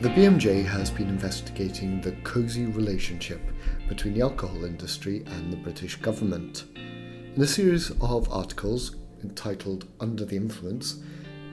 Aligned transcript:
The 0.00 0.10
BMJ 0.10 0.64
has 0.64 0.92
been 0.92 1.08
investigating 1.08 2.00
the 2.00 2.12
cosy 2.22 2.66
relationship 2.66 3.40
between 3.88 4.14
the 4.14 4.20
alcohol 4.20 4.64
industry 4.64 5.24
and 5.26 5.52
the 5.52 5.56
British 5.56 5.96
government. 5.96 6.66
In 7.34 7.42
a 7.42 7.44
series 7.44 7.90
of 8.00 8.32
articles 8.32 8.94
entitled 9.24 9.88
Under 9.98 10.24
the 10.24 10.36
Influence, 10.36 11.00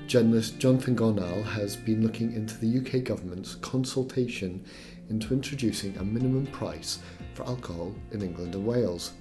journalist 0.06 0.60
Jonathan 0.60 0.96
Gornall 0.96 1.44
has 1.44 1.76
been 1.76 2.04
looking 2.04 2.34
into 2.34 2.56
the 2.60 2.78
UK 2.78 3.04
government's 3.04 3.56
consultation 3.56 4.64
into 5.10 5.34
introducing 5.34 5.98
a 5.98 6.04
minimum 6.04 6.46
price 6.46 7.00
for 7.34 7.48
alcohol 7.48 7.96
in 8.12 8.22
England 8.22 8.54
and 8.54 8.64
Wales, 8.64 9.14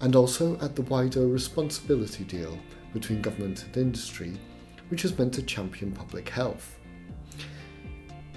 and 0.00 0.16
also 0.16 0.58
at 0.58 0.74
the 0.74 0.82
wider 0.82 1.28
responsibility 1.28 2.24
deal 2.24 2.58
between 2.92 3.22
government 3.22 3.62
and 3.66 3.76
industry, 3.76 4.32
which 4.88 5.04
is 5.04 5.16
meant 5.16 5.34
to 5.34 5.42
champion 5.42 5.92
public 5.92 6.28
health. 6.28 6.80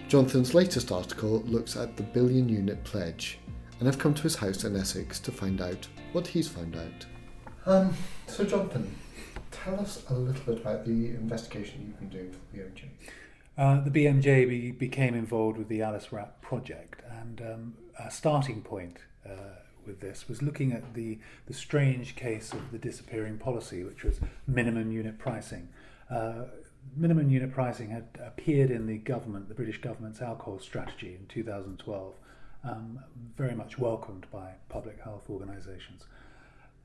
Jonathan's 0.08 0.54
latest 0.54 0.90
article 0.90 1.44
looks 1.48 1.76
at 1.76 1.98
the 1.98 2.04
billion 2.04 2.48
unit 2.48 2.82
pledge, 2.86 3.40
and 3.80 3.90
I've 3.90 4.00
come 4.00 4.14
to 4.14 4.24
his 4.24 4.36
house 4.36 4.64
in 4.64 4.74
Essex 4.74 5.20
to 5.20 5.34
find 5.34 5.60
out 5.60 5.86
what 6.14 6.28
he's 6.28 6.48
found 6.48 6.78
out. 6.78 7.06
Um, 7.66 7.94
so, 8.26 8.46
Jonathan, 8.46 8.96
tell 9.52 9.78
us 9.78 10.06
a 10.10 10.14
little 10.14 10.42
bit 10.46 10.62
about 10.62 10.86
the 10.86 11.10
investigation 11.10 11.82
you've 11.86 12.00
been 12.00 12.08
doing 12.08 12.32
for 12.32 12.40
the 12.54 12.64
BMJ. 12.64 12.84
Uh, 13.58 13.84
the 13.84 13.92
BMJ 13.92 14.48
be, 14.48 14.72
became 14.72 15.14
involved 15.14 15.58
with 15.58 15.68
the 15.68 15.82
ALICE 15.82 16.14
RAP 16.14 16.42
project, 16.42 17.02
and 17.20 17.42
um, 17.42 17.74
a 18.00 18.10
starting 18.10 18.62
point 18.62 19.00
uh, 19.26 19.60
with 19.86 20.00
this 20.00 20.30
was 20.30 20.42
looking 20.42 20.72
at 20.72 20.94
the, 20.94 21.20
the 21.48 21.54
strange 21.54 22.16
case 22.16 22.54
of 22.54 22.72
the 22.72 22.78
disappearing 22.78 23.38
policy, 23.38 23.84
which 23.84 24.06
was 24.06 24.22
minimum 24.48 24.90
unit 24.90 25.20
pricing. 25.20 25.68
Uh, 26.10 26.46
minimum 26.96 27.30
unit 27.30 27.52
pricing 27.52 27.90
had 27.90 28.08
appeared 28.24 28.72
in 28.72 28.88
the 28.88 28.98
government, 28.98 29.48
the 29.48 29.56
British 29.56 29.80
government's 29.82 30.22
alcohol 30.22 30.60
strategy 30.60 31.16
in 31.20 31.28
2012, 31.28 32.16
um, 32.64 33.00
very 33.36 33.56
much 33.56 33.78
welcomed 33.78 34.26
by 34.32 34.52
public 34.70 35.02
health 35.02 35.30
organisations. 35.30 36.06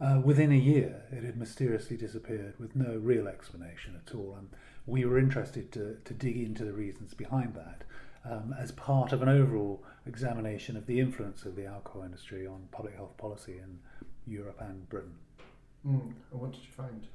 Uh, 0.00 0.20
within 0.24 0.50
a 0.50 0.56
year, 0.56 1.02
it 1.12 1.22
had 1.22 1.36
mysteriously 1.36 1.96
disappeared 1.96 2.54
with 2.58 2.74
no 2.74 2.96
real 2.96 3.28
explanation 3.28 4.00
at 4.04 4.14
all, 4.14 4.34
and 4.36 4.48
we 4.86 5.04
were 5.04 5.18
interested 5.18 5.70
to, 5.72 5.96
to 6.04 6.12
dig 6.12 6.36
into 6.36 6.64
the 6.64 6.72
reasons 6.72 7.14
behind 7.14 7.54
that 7.54 7.84
um, 8.28 8.54
as 8.58 8.72
part 8.72 9.12
of 9.12 9.22
an 9.22 9.28
overall 9.28 9.82
examination 10.06 10.76
of 10.76 10.86
the 10.86 11.00
influence 11.00 11.44
of 11.44 11.56
the 11.56 11.66
alcohol 11.66 12.02
industry 12.02 12.46
on 12.46 12.68
public 12.70 12.94
health 12.94 13.16
policy 13.16 13.58
in 13.58 13.78
Europe 14.26 14.60
and 14.60 14.88
Britain. 14.88 15.14
Mm, 15.86 16.12
and 16.30 16.40
what 16.40 16.52
did 16.52 16.62
you 16.62 16.70
find? 16.76 17.06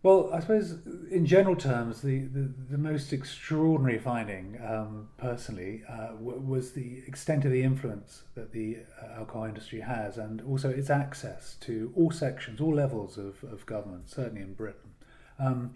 Well, 0.00 0.30
I 0.32 0.38
suppose 0.38 0.78
in 1.10 1.26
general 1.26 1.56
terms, 1.56 2.02
the, 2.02 2.20
the, 2.20 2.52
the 2.70 2.78
most 2.78 3.12
extraordinary 3.12 3.98
finding, 3.98 4.56
um, 4.64 5.08
personally, 5.16 5.82
uh, 5.88 6.12
w- 6.12 6.38
was 6.38 6.72
the 6.72 7.02
extent 7.08 7.44
of 7.44 7.50
the 7.50 7.64
influence 7.64 8.22
that 8.36 8.52
the 8.52 8.78
uh, 9.02 9.18
alcohol 9.18 9.44
industry 9.44 9.80
has 9.80 10.16
and 10.16 10.40
also 10.42 10.70
its 10.70 10.88
access 10.88 11.56
to 11.62 11.92
all 11.96 12.12
sections, 12.12 12.60
all 12.60 12.74
levels 12.74 13.18
of, 13.18 13.42
of 13.42 13.66
government, 13.66 14.08
certainly 14.08 14.40
in 14.40 14.54
Britain. 14.54 14.90
Um, 15.40 15.74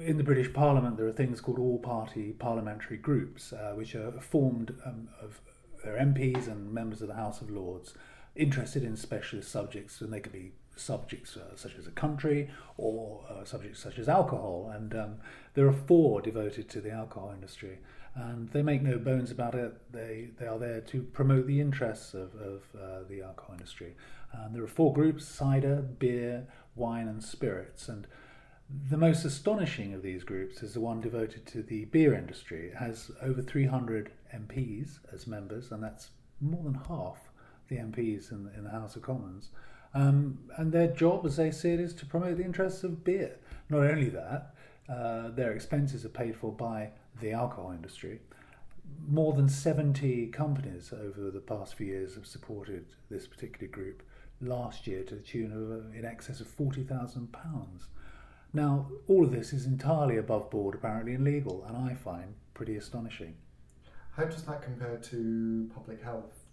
in 0.00 0.16
the 0.16 0.24
British 0.24 0.52
Parliament, 0.52 0.96
there 0.96 1.06
are 1.06 1.12
things 1.12 1.40
called 1.40 1.60
all 1.60 1.78
party 1.78 2.32
parliamentary 2.32 2.96
groups, 2.96 3.52
uh, 3.52 3.74
which 3.76 3.94
are 3.94 4.10
formed 4.20 4.74
um, 4.84 5.08
of 5.22 5.40
their 5.84 5.98
MPs 5.98 6.48
and 6.48 6.72
members 6.72 7.00
of 7.00 7.06
the 7.06 7.14
House 7.14 7.40
of 7.40 7.48
Lords 7.48 7.94
interested 8.34 8.82
in 8.82 8.96
specialist 8.96 9.52
subjects, 9.52 10.00
and 10.00 10.12
they 10.12 10.18
could 10.18 10.32
be 10.32 10.50
subjects 10.76 11.36
uh, 11.36 11.56
such 11.56 11.76
as 11.78 11.86
a 11.86 11.90
country 11.90 12.50
or 12.76 13.24
uh, 13.30 13.44
subjects 13.44 13.80
such 13.80 13.98
as 13.98 14.08
alcohol. 14.08 14.72
And 14.74 14.94
um, 14.94 15.14
there 15.54 15.66
are 15.66 15.72
four 15.72 16.20
devoted 16.20 16.68
to 16.70 16.80
the 16.80 16.90
alcohol 16.90 17.32
industry. 17.34 17.78
And 18.14 18.48
they 18.50 18.62
make 18.62 18.82
no 18.82 18.98
bones 18.98 19.30
about 19.30 19.54
it. 19.54 19.74
They, 19.92 20.30
they 20.38 20.46
are 20.46 20.58
there 20.58 20.80
to 20.80 21.02
promote 21.02 21.46
the 21.46 21.60
interests 21.60 22.14
of, 22.14 22.34
of 22.36 22.62
uh, 22.80 23.00
the 23.08 23.22
alcohol 23.22 23.54
industry. 23.54 23.96
And 24.32 24.54
there 24.54 24.62
are 24.62 24.68
four 24.68 24.92
groups 24.92 25.26
cider, 25.26 25.76
beer, 25.76 26.46
wine, 26.76 27.08
and 27.08 27.22
spirits. 27.22 27.88
And 27.88 28.06
the 28.90 28.96
most 28.96 29.24
astonishing 29.24 29.94
of 29.94 30.02
these 30.02 30.24
groups 30.24 30.62
is 30.62 30.74
the 30.74 30.80
one 30.80 31.00
devoted 31.00 31.46
to 31.46 31.62
the 31.62 31.84
beer 31.86 32.14
industry. 32.14 32.68
It 32.68 32.76
has 32.76 33.10
over 33.22 33.42
300 33.42 34.10
MPs 34.34 34.98
as 35.12 35.26
members, 35.26 35.70
and 35.70 35.82
that's 35.82 36.10
more 36.40 36.62
than 36.62 36.80
half 36.88 37.18
the 37.68 37.76
MPs 37.76 38.32
in, 38.32 38.50
in 38.56 38.64
the 38.64 38.70
House 38.70 38.96
of 38.96 39.02
Commons. 39.02 39.50
Um, 39.94 40.38
and 40.56 40.72
their 40.72 40.88
job, 40.88 41.24
as 41.24 41.36
they 41.36 41.50
see 41.50 41.70
it, 41.70 41.80
is 41.80 41.94
to 41.94 42.06
promote 42.06 42.36
the 42.36 42.44
interests 42.44 42.82
of 42.82 43.04
beer. 43.04 43.36
Not 43.70 43.86
only 43.86 44.08
that, 44.10 44.54
uh, 44.88 45.28
their 45.30 45.52
expenses 45.52 46.04
are 46.04 46.10
paid 46.10 46.36
for 46.36 46.52
by 46.52 46.90
the 47.20 47.32
alcohol 47.32 47.70
industry. 47.70 48.20
More 49.08 49.32
than 49.32 49.48
70 49.48 50.26
companies 50.28 50.92
over 50.92 51.30
the 51.30 51.40
past 51.40 51.74
few 51.74 51.86
years 51.86 52.16
have 52.16 52.26
supported 52.26 52.86
this 53.08 53.26
particular 53.26 53.68
group, 53.68 54.02
last 54.40 54.86
year 54.86 55.04
to 55.04 55.14
the 55.14 55.22
tune 55.22 55.52
of 55.52 55.70
uh, 55.70 55.98
in 55.98 56.04
excess 56.04 56.40
of 56.40 56.48
£40,000. 56.48 57.28
Now, 58.52 58.88
all 59.08 59.24
of 59.24 59.32
this 59.32 59.52
is 59.52 59.66
entirely 59.66 60.16
above 60.16 60.50
board, 60.50 60.74
apparently, 60.74 61.14
and 61.14 61.24
legal, 61.24 61.64
and 61.64 61.76
I 61.76 61.94
find 61.94 62.34
pretty 62.52 62.76
astonishing. 62.76 63.36
How 64.12 64.24
does 64.24 64.44
that 64.44 64.62
compare 64.62 64.96
to 64.96 65.70
public 65.74 66.02
health 66.02 66.43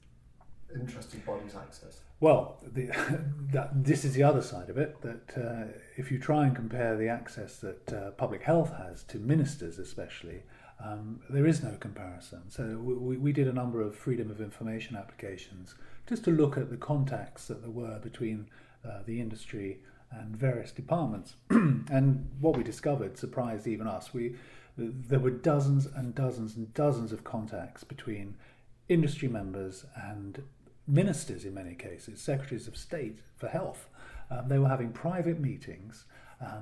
interested 0.75 1.25
bodies 1.25 1.55
access? 1.55 2.01
Well, 2.19 2.57
the, 2.61 2.85
that, 3.51 3.83
this 3.83 4.05
is 4.05 4.13
the 4.13 4.23
other 4.23 4.41
side 4.41 4.69
of 4.69 4.77
it. 4.77 5.01
That 5.01 5.37
uh, 5.37 5.77
if 5.97 6.11
you 6.11 6.19
try 6.19 6.45
and 6.45 6.55
compare 6.55 6.95
the 6.95 7.07
access 7.07 7.57
that 7.57 7.93
uh, 7.93 8.11
public 8.11 8.43
health 8.43 8.73
has 8.77 9.03
to 9.05 9.17
ministers, 9.17 9.79
especially, 9.79 10.43
um, 10.83 11.21
there 11.29 11.45
is 11.45 11.63
no 11.63 11.75
comparison. 11.79 12.49
So 12.49 12.77
we, 12.81 13.17
we 13.17 13.31
did 13.31 13.47
a 13.47 13.53
number 13.53 13.81
of 13.81 13.95
freedom 13.95 14.31
of 14.31 14.41
information 14.41 14.95
applications 14.95 15.75
just 16.07 16.23
to 16.25 16.31
look 16.31 16.57
at 16.57 16.69
the 16.69 16.77
contacts 16.77 17.47
that 17.47 17.61
there 17.61 17.71
were 17.71 17.99
between 17.99 18.47
uh, 18.85 18.99
the 19.05 19.19
industry 19.19 19.79
and 20.11 20.35
various 20.35 20.71
departments. 20.71 21.35
and 21.49 22.29
what 22.39 22.57
we 22.57 22.63
discovered 22.63 23.17
surprised 23.17 23.67
even 23.67 23.87
us. 23.87 24.13
We 24.13 24.35
there 24.77 25.19
were 25.19 25.31
dozens 25.31 25.85
and 25.85 26.15
dozens 26.15 26.55
and 26.55 26.73
dozens 26.73 27.11
of 27.11 27.23
contacts 27.23 27.83
between 27.83 28.35
industry 28.87 29.27
members 29.27 29.85
and 29.95 30.43
ministers 30.91 31.45
in 31.45 31.53
many 31.53 31.73
cases, 31.73 32.21
secretaries 32.21 32.67
of 32.67 32.75
state 32.77 33.19
for 33.37 33.47
health. 33.47 33.87
Um, 34.29 34.47
they 34.47 34.59
were 34.59 34.69
having 34.69 34.91
private 34.91 35.39
meetings, 35.39 36.05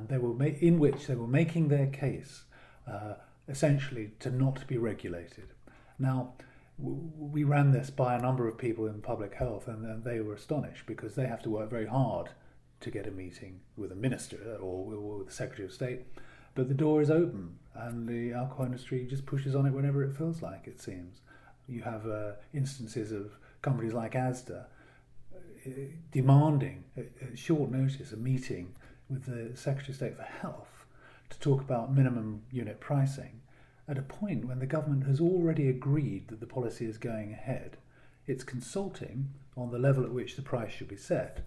they 0.07 0.17
were 0.17 0.33
ma- 0.33 0.45
in 0.45 0.79
which 0.79 1.07
they 1.07 1.15
were 1.15 1.27
making 1.27 1.67
their 1.67 1.87
case 1.87 2.43
uh, 2.87 3.15
essentially 3.47 4.11
to 4.19 4.29
not 4.29 4.65
be 4.67 4.77
regulated. 4.77 5.49
Now, 5.97 6.33
we 6.77 7.43
ran 7.43 7.71
this 7.71 7.89
by 7.89 8.15
a 8.15 8.21
number 8.21 8.47
of 8.47 8.57
people 8.57 8.87
in 8.87 9.01
public 9.01 9.33
health, 9.33 9.67
and, 9.67 10.03
they 10.03 10.21
were 10.21 10.33
astonished 10.33 10.85
because 10.85 11.15
they 11.15 11.27
have 11.27 11.41
to 11.43 11.49
work 11.49 11.69
very 11.69 11.87
hard 11.87 12.29
to 12.79 12.91
get 12.91 13.07
a 13.07 13.11
meeting 13.11 13.59
with 13.75 13.91
a 13.91 13.95
minister 13.95 14.57
or 14.61 14.85
with 14.85 15.27
the 15.27 15.33
secretary 15.33 15.65
of 15.65 15.73
state. 15.73 16.01
But 16.55 16.69
the 16.69 16.73
door 16.73 17.01
is 17.01 17.11
open, 17.11 17.59
and 17.73 18.07
the 18.07 18.33
alcohol 18.33 18.65
industry 18.65 19.05
just 19.05 19.25
pushes 19.25 19.55
on 19.55 19.65
it 19.65 19.73
whenever 19.73 20.03
it 20.03 20.15
feels 20.15 20.41
like. 20.41 20.67
It 20.67 20.79
seems 20.79 21.21
you 21.67 21.81
have 21.81 22.07
uh, 22.07 22.31
instances 22.53 23.11
of 23.11 23.33
companies 23.61 23.93
like 23.93 24.13
ASDA 24.13 24.65
uh, 25.35 25.69
demanding 26.11 26.83
at 26.97 27.37
short 27.37 27.71
notice 27.71 28.11
a 28.11 28.17
meeting 28.17 28.75
with 29.09 29.25
the 29.25 29.55
Secretary 29.57 29.91
of 29.91 29.95
State 29.95 30.17
for 30.17 30.23
Health 30.23 30.85
to 31.29 31.39
talk 31.39 31.61
about 31.61 31.93
minimum 31.93 32.43
unit 32.51 32.79
pricing 32.79 33.41
at 33.87 33.97
a 33.97 34.03
point 34.03 34.45
when 34.45 34.59
the 34.59 34.65
government 34.65 35.05
has 35.07 35.19
already 35.19 35.67
agreed 35.67 36.27
that 36.27 36.39
the 36.39 36.45
policy 36.45 36.85
is 36.85 36.97
going 36.97 37.31
ahead. 37.31 37.77
It's 38.27 38.43
consulting 38.43 39.33
on 39.57 39.71
the 39.71 39.79
level 39.79 40.03
at 40.03 40.11
which 40.11 40.35
the 40.35 40.43
price 40.43 40.71
should 40.71 40.87
be 40.87 40.95
set. 40.95 41.41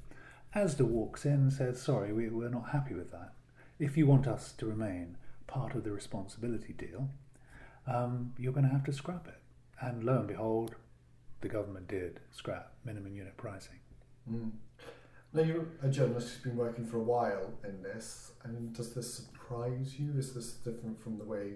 ASDA 0.54 0.84
walks 0.84 1.24
in 1.24 1.34
and 1.34 1.52
says, 1.52 1.80
Sorry, 1.80 2.12
we, 2.12 2.28
we're 2.28 2.48
not 2.48 2.70
happy 2.70 2.94
with 2.94 3.12
that. 3.12 3.32
If 3.78 3.96
you 3.96 4.06
want 4.06 4.26
us 4.26 4.52
to 4.52 4.66
remain 4.66 5.16
part 5.46 5.74
of 5.74 5.84
the 5.84 5.92
responsibility 5.92 6.72
deal, 6.72 7.10
um, 7.86 8.32
you're 8.38 8.52
going 8.52 8.66
to 8.66 8.72
have 8.72 8.84
to 8.84 8.92
scrap 8.92 9.28
it. 9.28 9.40
And 9.80 10.04
lo 10.04 10.18
and 10.18 10.28
behold, 10.28 10.74
the 11.42 11.48
government 11.48 11.88
did 11.88 12.20
scrap 12.30 12.72
minimum 12.84 13.14
unit 13.14 13.36
pricing. 13.36 13.80
Mm. 14.30 14.52
Now, 15.34 15.42
you're 15.42 15.66
a 15.82 15.88
journalist 15.88 16.28
who's 16.28 16.42
been 16.42 16.56
working 16.56 16.86
for 16.86 16.98
a 16.98 17.02
while 17.02 17.52
in 17.64 17.82
this. 17.82 18.32
I 18.44 18.48
mean, 18.48 18.72
does 18.72 18.94
this 18.94 19.12
surprise 19.14 19.98
you? 19.98 20.12
Is 20.18 20.34
this 20.34 20.52
different 20.52 21.02
from 21.02 21.18
the 21.18 21.24
way 21.24 21.54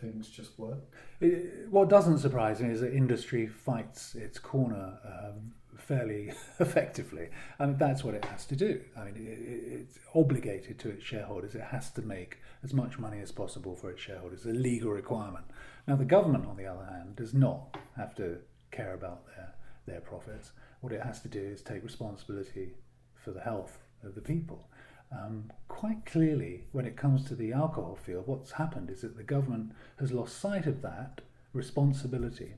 things 0.00 0.28
just 0.28 0.58
work? 0.58 0.80
It, 1.20 1.68
what 1.70 1.88
doesn't 1.88 2.18
surprise 2.18 2.60
me 2.60 2.70
is 2.70 2.80
that 2.80 2.94
industry 2.94 3.46
fights 3.46 4.14
its 4.14 4.38
corner 4.38 4.98
um, 5.04 5.54
fairly 5.78 6.32
effectively. 6.60 7.28
I 7.58 7.66
mean, 7.66 7.78
that's 7.78 8.04
what 8.04 8.14
it 8.14 8.24
has 8.26 8.44
to 8.46 8.56
do. 8.56 8.82
I 8.96 9.04
mean, 9.04 9.16
it, 9.16 9.72
it's 9.80 9.98
obligated 10.14 10.78
to 10.80 10.90
its 10.90 11.04
shareholders. 11.04 11.54
It 11.54 11.62
has 11.62 11.90
to 11.92 12.02
make 12.02 12.38
as 12.62 12.74
much 12.74 12.98
money 12.98 13.20
as 13.20 13.32
possible 13.32 13.74
for 13.74 13.90
its 13.90 14.02
shareholders. 14.02 14.40
It's 14.44 14.56
a 14.56 14.58
legal 14.58 14.90
requirement. 14.90 15.46
Now, 15.86 15.96
the 15.96 16.04
government, 16.04 16.46
on 16.46 16.56
the 16.56 16.66
other 16.66 16.84
hand, 16.84 17.16
does 17.16 17.32
not 17.32 17.78
have 17.96 18.14
to 18.16 18.38
care 18.74 18.94
about 18.94 19.26
their, 19.26 19.54
their 19.86 20.00
profits. 20.00 20.52
What 20.80 20.92
it 20.92 21.02
has 21.02 21.20
to 21.20 21.28
do 21.28 21.40
is 21.40 21.62
take 21.62 21.82
responsibility 21.82 22.74
for 23.14 23.30
the 23.30 23.40
health 23.40 23.78
of 24.02 24.14
the 24.14 24.20
people. 24.20 24.68
Um, 25.12 25.50
quite 25.68 26.04
clearly, 26.06 26.64
when 26.72 26.86
it 26.86 26.96
comes 26.96 27.24
to 27.26 27.34
the 27.34 27.52
alcohol 27.52 27.96
field, 27.96 28.24
what's 28.26 28.52
happened 28.52 28.90
is 28.90 29.02
that 29.02 29.16
the 29.16 29.22
government 29.22 29.72
has 29.98 30.12
lost 30.12 30.38
sight 30.38 30.66
of 30.66 30.82
that 30.82 31.20
responsibility 31.52 32.54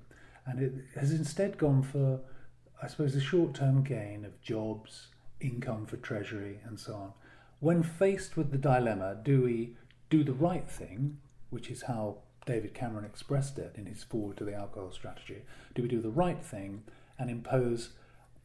and 0.46 0.60
it 0.60 0.72
has 0.98 1.12
instead 1.12 1.58
gone 1.58 1.82
for, 1.82 2.20
I 2.82 2.86
suppose, 2.86 3.14
the 3.14 3.20
short 3.20 3.54
term 3.54 3.82
gain 3.82 4.24
of 4.24 4.40
jobs, 4.40 5.08
income 5.40 5.86
for 5.86 5.96
Treasury, 5.96 6.60
and 6.64 6.78
so 6.78 6.94
on. 6.94 7.12
When 7.60 7.82
faced 7.82 8.36
with 8.36 8.52
the 8.52 8.58
dilemma, 8.58 9.16
do 9.22 9.42
we 9.42 9.76
do 10.08 10.22
the 10.22 10.32
right 10.32 10.68
thing, 10.68 11.18
which 11.50 11.68
is 11.70 11.82
how 11.82 12.18
David 12.46 12.72
Cameron 12.72 13.04
expressed 13.04 13.58
it 13.58 13.74
in 13.76 13.86
his 13.86 14.04
foreword 14.04 14.38
to 14.38 14.44
the 14.44 14.54
alcohol 14.54 14.92
strategy? 14.92 15.42
Do 15.74 15.82
we 15.82 15.88
do 15.88 16.00
the 16.00 16.10
right 16.10 16.42
thing 16.42 16.84
and 17.18 17.28
impose 17.28 17.90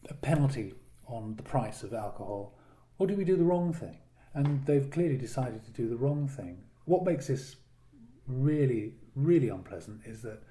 a 0.10 0.14
penalty 0.16 0.74
on 1.08 1.36
the 1.36 1.44
price 1.44 1.84
of 1.84 1.94
alcohol, 1.94 2.58
or 2.98 3.08
do 3.08 3.16
we 3.16 3.24
do 3.24 3.38
the 3.38 3.44
wrong 3.44 3.74
thing? 3.74 3.98
And 4.34 4.66
they've 4.66 4.90
clearly 4.90 5.18
decided 5.18 5.64
to 5.66 5.72
do 5.72 5.88
the 5.88 5.98
wrong 5.98 6.28
thing. 6.28 6.64
What 6.86 7.06
makes 7.06 7.28
this 7.28 7.58
really, 8.28 8.94
really 9.16 9.50
unpleasant 9.50 10.02
is 10.06 10.22
that 10.24 10.42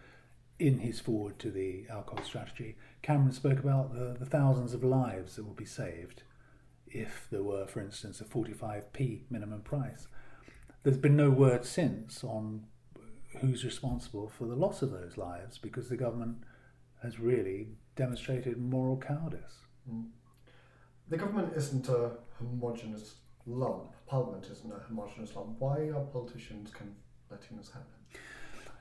in 0.58 0.79
his 0.79 1.00
foreword 1.00 1.38
to 1.41 1.50
the 1.50 1.87
alcohol 1.91 2.23
strategy, 2.23 2.76
Cameron 3.02 3.32
spoke 3.32 3.58
about 3.58 3.94
the, 3.94 4.17
the 4.19 4.26
thousands 4.26 4.75
of 4.75 4.85
lives 4.85 5.37
that 5.37 5.44
would 5.44 5.56
be 5.56 5.64
saved 5.64 6.23
if 6.87 7.26
there 7.31 7.43
were, 7.43 7.67
for 7.67 7.81
instance, 7.81 8.20
a 8.20 8.25
45p 8.25 9.23
minimum 9.31 9.62
price. 9.62 10.06
There's 10.82 10.99
been 10.99 11.17
no 11.17 11.31
word 11.31 11.64
since 11.64 12.23
on 12.23 12.67
who's 13.38 13.65
responsible 13.65 14.29
for 14.29 14.47
the 14.47 14.56
loss 14.56 14.82
of 14.82 14.91
those 14.91 15.17
lives 15.17 15.59
because 15.59 15.88
the 15.88 15.97
government 15.97 16.38
has 17.03 17.19
really 17.19 17.69
demonstrated 17.97 18.59
moral 18.59 18.97
cowardice. 18.97 19.61
Mm. 19.91 20.09
The 21.09 21.17
government 21.17 21.53
isn't 21.56 21.88
a 21.88 22.12
homogenous 22.38 23.15
lump. 23.47 23.93
Parliament 24.06 24.49
isn't 24.50 24.73
a 24.73 24.79
homogenous 24.87 25.35
lump. 25.35 25.56
Why 25.59 25.88
are 25.88 26.05
politicians 26.12 26.71
kind 26.71 26.91
of 26.91 27.38
letting 27.38 27.56
this 27.56 27.71
happen? 27.71 27.87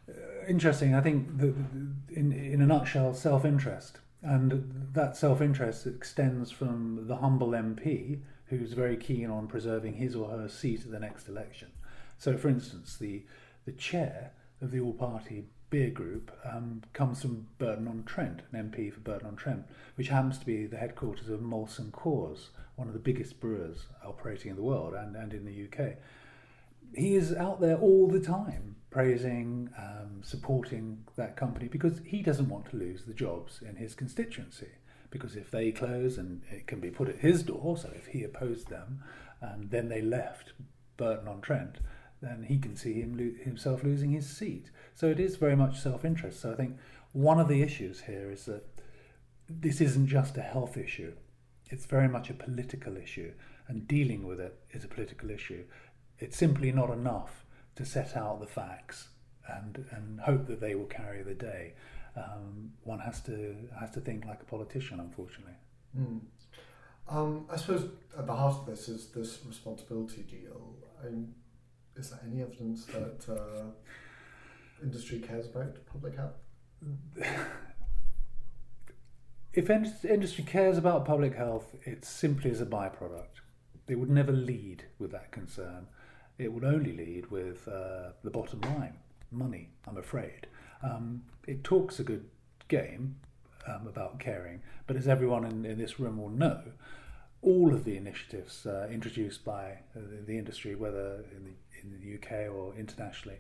Uh, 0.10 0.48
interesting. 0.48 0.96
I 0.96 1.02
think 1.02 1.38
the, 1.38 1.54
in 2.10 2.32
in 2.32 2.62
a 2.62 2.66
nutshell, 2.66 3.14
self 3.14 3.46
interest, 3.46 4.00
and 4.22 4.90
that 4.94 5.16
self 5.16 5.42
interest 5.42 5.88
extends 5.88 6.52
from 6.52 7.08
the 7.08 7.18
humble 7.18 7.50
MP 7.50 8.22
who's 8.46 8.74
very 8.74 8.98
keen 8.98 9.30
on 9.30 9.48
preserving 9.48 9.94
his 9.94 10.16
or 10.16 10.30
her 10.30 10.50
seat 10.50 10.82
at 10.82 10.92
the 10.92 11.00
next 11.00 11.28
election. 11.28 11.70
So, 12.18 12.38
for 12.38 12.50
instance, 12.50 12.98
the 12.98 13.24
the 13.66 13.72
chair 13.72 14.32
of 14.62 14.72
the 14.72 14.80
All 14.80 14.94
Party 14.94 15.46
beer 15.70 15.90
group 15.90 16.32
um, 16.52 16.82
comes 16.94 17.22
from 17.22 17.48
Burton 17.58 17.88
on 17.88 18.04
Trent, 18.06 18.42
an 18.52 18.72
MP 18.72 18.92
for 18.92 19.00
Burton 19.00 19.28
on 19.28 19.36
Trent, 19.36 19.66
which 19.96 20.10
happens 20.10 20.38
to 20.40 20.46
be 20.46 20.66
the 20.66 20.78
headquarters 20.78 21.30
of 21.30 21.40
Molson 21.42 21.92
Coors, 21.92 22.50
one 22.76 22.88
of 22.88 22.94
the 22.94 23.00
biggest 23.00 23.40
brewers 23.40 23.88
operating 24.04 24.50
in 24.50 24.56
the 24.56 24.64
world 24.64 24.94
and, 24.94 25.16
and 25.16 25.34
in 25.34 25.46
the 25.46 25.66
UK. 25.66 25.96
He 26.96 27.16
is 27.16 27.34
out 27.34 27.62
there 27.62 27.78
all 27.78 28.08
the 28.08 28.20
time 28.20 28.76
praising, 28.90 29.70
um, 29.78 30.22
supporting 30.24 31.04
that 31.16 31.36
company 31.36 31.68
because 31.68 32.02
he 32.04 32.24
doesn't 32.24 32.50
want 32.50 32.70
to 32.72 32.78
lose 32.78 33.04
the 33.04 33.14
jobs 33.14 33.62
in 33.62 33.76
his 33.76 33.94
constituency. 33.94 34.70
Because 35.12 35.36
if 35.36 35.52
they 35.52 35.72
close 35.72 36.18
and 36.18 36.42
it 36.52 36.68
can 36.68 36.80
be 36.80 36.90
put 36.90 37.10
at 37.10 37.20
his 37.20 37.44
door, 37.44 37.78
so 37.78 37.92
if 37.96 38.08
he 38.08 38.24
opposed 38.24 38.70
them 38.70 39.04
and 39.42 39.70
then 39.70 39.90
they 39.90 40.02
left 40.02 40.54
Burton 40.98 41.28
on 41.28 41.42
Trent, 41.42 41.78
then 42.22 42.44
he 42.44 42.58
can 42.58 42.76
see 42.76 43.02
him 43.02 43.18
lo- 43.18 43.44
himself 43.44 43.84
losing 43.84 44.12
his 44.12 44.28
seat. 44.28 44.70
So 44.96 45.08
it 45.08 45.20
is 45.20 45.36
very 45.36 45.56
much 45.56 45.80
self 45.80 46.04
interest. 46.04 46.42
So 46.42 46.52
I 46.52 46.56
think 46.56 46.78
one 47.14 47.40
of 47.40 47.48
the 47.48 47.62
issues 47.62 48.02
here 48.02 48.32
is 48.32 48.46
that 48.46 48.64
this 49.50 49.82
isn't 49.82 50.08
just 50.08 50.38
a 50.38 50.42
health 50.42 50.78
issue, 50.78 51.14
it's 51.70 51.86
very 51.86 52.08
much 52.08 52.30
a 52.30 52.34
political 52.34 52.98
issue, 52.98 53.32
and 53.68 53.88
dealing 53.88 54.28
with 54.28 54.40
it 54.40 54.60
is 54.72 54.84
a 54.84 54.88
political 54.88 55.30
issue. 55.30 55.64
It's 56.20 56.38
simply 56.38 56.72
not 56.72 56.90
enough 56.90 57.46
to 57.76 57.86
set 57.86 58.16
out 58.16 58.40
the 58.40 58.48
facts 58.48 59.10
and 59.48 59.86
and 59.92 60.20
hope 60.20 60.48
that 60.48 60.60
they 60.60 60.76
will 60.76 60.86
carry 60.86 61.24
the 61.24 61.34
day. 61.34 61.74
Um, 62.16 62.74
one 62.84 63.00
has 63.00 63.22
to 63.22 63.56
has 63.80 63.92
to 63.92 64.02
think 64.02 64.26
like 64.26 64.42
a 64.42 64.46
politician, 64.46 65.00
unfortunately. 65.00 65.54
Mm. 65.98 66.22
Um, 67.08 67.46
I 67.50 67.58
suppose 67.58 67.90
at 68.18 68.28
the 68.28 68.36
heart 68.36 68.58
of 68.60 68.66
this 68.68 68.88
is 68.88 69.08
this 69.08 69.40
responsibility 69.48 70.24
deal. 70.24 70.76
I 71.04 71.08
is 72.00 72.10
there 72.12 72.20
any 72.26 72.42
evidence 72.42 72.86
that 72.86 73.26
uh, 73.30 73.66
industry 74.82 75.20
cares 75.20 75.48
about 75.48 75.76
public 75.86 76.16
health? 76.16 76.38
if 79.54 79.70
industry 79.70 80.44
cares 80.44 80.78
about 80.78 81.06
public 81.06 81.36
health, 81.36 81.76
it 81.84 82.06
simply 82.06 82.50
is 82.50 82.62
a 82.62 82.66
byproduct. 82.66 83.42
They 83.88 83.96
would 83.96 84.10
never 84.10 84.32
lead 84.32 84.86
with 84.98 85.12
that 85.12 85.32
concern 85.32 85.88
it 86.40 86.52
would 86.54 86.64
only 86.64 86.94
lead 86.94 87.30
with 87.30 87.68
uh, 87.68 88.14
the 88.24 88.32
bottom 88.32 88.62
line, 88.62 88.96
money, 89.30 89.70
I'm 89.86 89.98
afraid. 89.98 90.48
Um, 90.82 91.24
it 91.46 91.64
talks 91.64 92.00
a 92.00 92.04
good 92.04 92.26
game 92.70 93.18
um, 93.68 93.86
about 93.88 94.20
caring, 94.20 94.62
but 94.88 94.96
as 94.96 95.08
everyone 95.08 95.44
in, 95.44 95.66
in, 95.66 95.78
this 95.78 96.00
room 96.00 96.18
will 96.18 96.30
know, 96.30 96.62
all 97.42 97.74
of 97.74 97.84
the 97.84 97.98
initiatives 97.98 98.66
uh, 98.66 98.88
introduced 98.90 99.44
by 99.44 99.80
uh, 99.96 100.00
the 100.26 100.38
industry, 100.38 100.76
whether 100.76 101.26
in 101.36 101.44
the, 101.44 101.52
in 101.84 101.92
the 101.92 102.16
UK 102.16 102.54
or 102.54 102.74
internationally, 102.76 103.38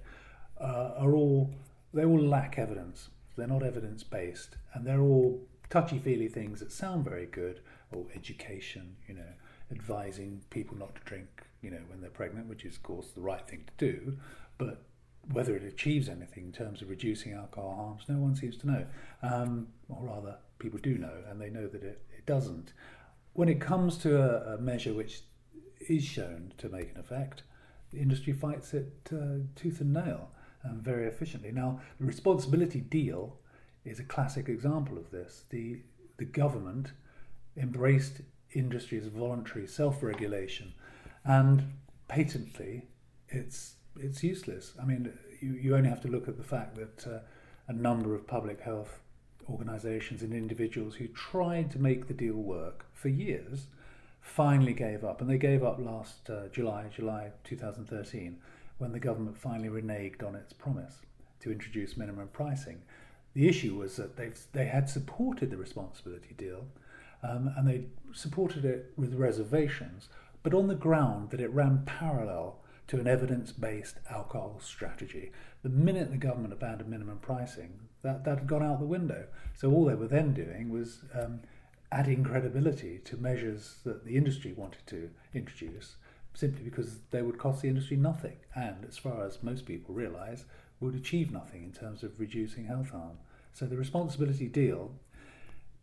uh, 0.60 0.94
are 0.98 1.16
all 1.16 1.54
they 1.94 2.06
all 2.06 2.22
lack 2.22 2.58
evidence. 2.58 3.10
They're 3.36 3.48
not 3.48 3.64
evidence 3.64 4.04
based, 4.04 4.58
and 4.74 4.86
they're 4.86 5.02
all 5.02 5.42
touchy 5.70 6.00
feely 6.00 6.28
things 6.28 6.60
that 6.60 6.72
sound 6.72 7.06
very 7.06 7.26
good, 7.26 7.62
or 7.92 8.06
education, 8.16 8.96
you 9.08 9.16
know, 9.16 9.34
advising 9.72 10.42
people 10.50 10.78
not 10.78 10.96
to 10.96 11.02
drink 11.06 11.46
you 11.62 11.72
know, 11.72 11.80
when 11.90 12.02
they're 12.02 12.10
pregnant, 12.10 12.48
which 12.48 12.66
is, 12.66 12.76
of 12.76 12.84
course, 12.84 13.08
the 13.12 13.22
right 13.22 13.46
thing 13.48 13.66
to 13.66 13.86
do. 13.92 14.18
But 14.58 14.82
whether 15.32 15.56
it 15.56 15.64
achieves 15.64 16.10
anything 16.10 16.46
in 16.46 16.52
terms 16.52 16.82
of 16.82 16.90
reducing 16.90 17.34
alcohol 17.34 17.76
harms, 17.76 18.04
no 18.08 18.18
one 18.18 18.36
seems 18.36 18.58
to 18.58 18.68
know. 18.68 18.86
Um, 19.22 19.68
or 19.90 20.06
rather, 20.06 20.38
people 20.60 20.80
do 20.82 20.98
know, 20.98 21.14
and 21.30 21.40
they 21.40 21.50
know 21.50 21.68
that 21.68 21.84
it, 21.84 22.02
it 22.18 22.26
doesn't. 22.26 22.74
When 23.34 23.50
it 23.50 23.60
comes 23.60 23.98
to 24.00 24.22
a, 24.22 24.56
a 24.56 24.58
measure 24.58 24.94
which 24.94 25.22
is 25.88 26.04
shown 26.04 26.54
to 26.58 26.70
make 26.70 26.92
an 26.92 27.00
effect, 27.00 27.44
the 27.92 28.00
industry 28.00 28.34
fights 28.34 28.74
it 28.74 28.92
uh, 29.12 29.40
tooth 29.56 29.82
and 29.82 29.94
nail 29.94 30.30
and 30.64 30.82
very 30.82 31.08
efficiently. 31.08 31.52
Now, 31.52 31.80
the 32.00 32.06
responsibility 32.06 32.82
deal 32.82 33.38
is 33.86 34.00
a 34.00 34.04
classic 34.04 34.50
example 34.50 34.98
of 34.98 35.10
this. 35.12 35.46
The, 35.50 35.82
the 36.18 36.26
government 36.26 36.92
embraced 37.58 38.22
industry's 38.54 39.08
voluntary 39.08 39.68
self 39.68 40.04
regulation 40.04 40.74
and 41.24 41.64
patently, 42.08 42.88
it's 43.30 43.76
it's 44.00 44.24
useless. 44.24 44.74
I 44.82 44.86
mean, 44.86 45.14
you, 45.42 45.54
you 45.54 45.76
only 45.76 45.90
have 45.90 46.02
to 46.02 46.08
look 46.08 46.28
at 46.28 46.38
the 46.38 46.44
fact 46.44 46.76
that 46.76 47.08
uh, 47.08 47.20
a 47.68 47.74
number 47.74 48.16
of 48.16 48.28
public 48.28 48.62
health 48.62 49.02
organisations 49.50 50.22
and 50.22 50.34
individuals 50.34 50.96
who 50.96 51.08
tried 51.08 51.72
to 51.72 51.80
make 51.80 52.08
the 52.08 52.14
deal 52.14 52.36
work 52.36 52.86
for 52.94 53.10
years 53.10 53.68
finally 54.30 54.74
gave 54.74 55.04
up, 55.04 55.22
and 55.22 55.30
they 55.30 55.38
gave 55.38 55.64
up 55.64 55.80
last 55.80 56.30
uh, 56.30 56.48
July, 56.52 56.86
July 56.96 57.32
2013, 57.44 58.38
when 58.78 58.92
the 58.92 59.00
government 59.00 59.38
finally 59.38 59.70
reneged 59.70 60.26
on 60.26 60.36
its 60.36 60.54
promise 60.54 60.96
to 61.42 61.52
introduce 61.52 61.98
minimum 61.98 62.30
pricing. 62.32 62.82
The 63.34 63.48
issue 63.48 63.76
was 63.76 63.96
that 63.98 64.18
they 64.18 64.32
they 64.54 64.66
had 64.66 64.90
supported 64.90 65.52
the 65.52 65.58
responsibility 65.58 66.34
deal, 66.38 66.66
um, 67.24 67.54
and 67.58 67.68
they 67.68 67.86
supported 68.14 68.66
it 68.66 68.94
with 68.96 69.14
reservations 69.14 70.10
but 70.44 70.54
on 70.54 70.68
the 70.68 70.76
ground 70.76 71.32
that 71.32 71.42
it 71.42 71.52
ran 71.52 71.84
parallel 71.86 72.60
to 72.88 73.00
an 73.00 73.08
evidence 73.08 73.52
based 73.52 73.98
alcohol 74.10 74.60
strategy. 74.64 75.32
The 75.64 75.70
minute 75.70 76.12
the 76.12 76.18
government 76.18 76.54
abandoned 76.54 76.90
minimum 76.90 77.20
pricing, 77.20 77.74
that, 78.02 78.24
that 78.24 78.40
had 78.40 78.48
gone 78.48 78.64
out 78.64 78.80
the 78.80 78.86
window. 78.86 79.26
So 79.56 79.72
all 79.72 79.86
they 79.86 79.96
were 79.96 80.08
then 80.08 80.34
doing 80.34 80.70
was 80.70 81.00
um, 81.14 81.42
adding 81.92 82.24
credibility 82.24 83.00
to 83.06 83.18
measures 83.18 83.76
that 83.84 84.06
the 84.06 84.16
industry 84.16 84.54
wanted 84.54 84.86
to 84.88 85.10
introduce 85.34 85.96
simply 86.34 86.64
because 86.64 87.00
they 87.12 87.22
would 87.22 87.38
cost 87.38 87.62
the 87.62 87.68
industry 87.68 87.98
nothing 87.98 88.38
and, 88.56 88.86
as 88.88 88.98
far 88.98 89.26
as 89.26 89.42
most 89.42 89.66
people 89.66 89.94
realise, 89.94 90.46
would 90.80 90.96
achieve 90.96 91.32
nothing 91.32 91.64
in 91.64 91.72
terms 91.72 92.04
of 92.04 92.20
reducing 92.20 92.66
health 92.66 92.92
harm. 92.92 93.18
So 93.54 93.66
the 93.66 93.76
responsibility 93.76 94.48
deal 94.48 94.94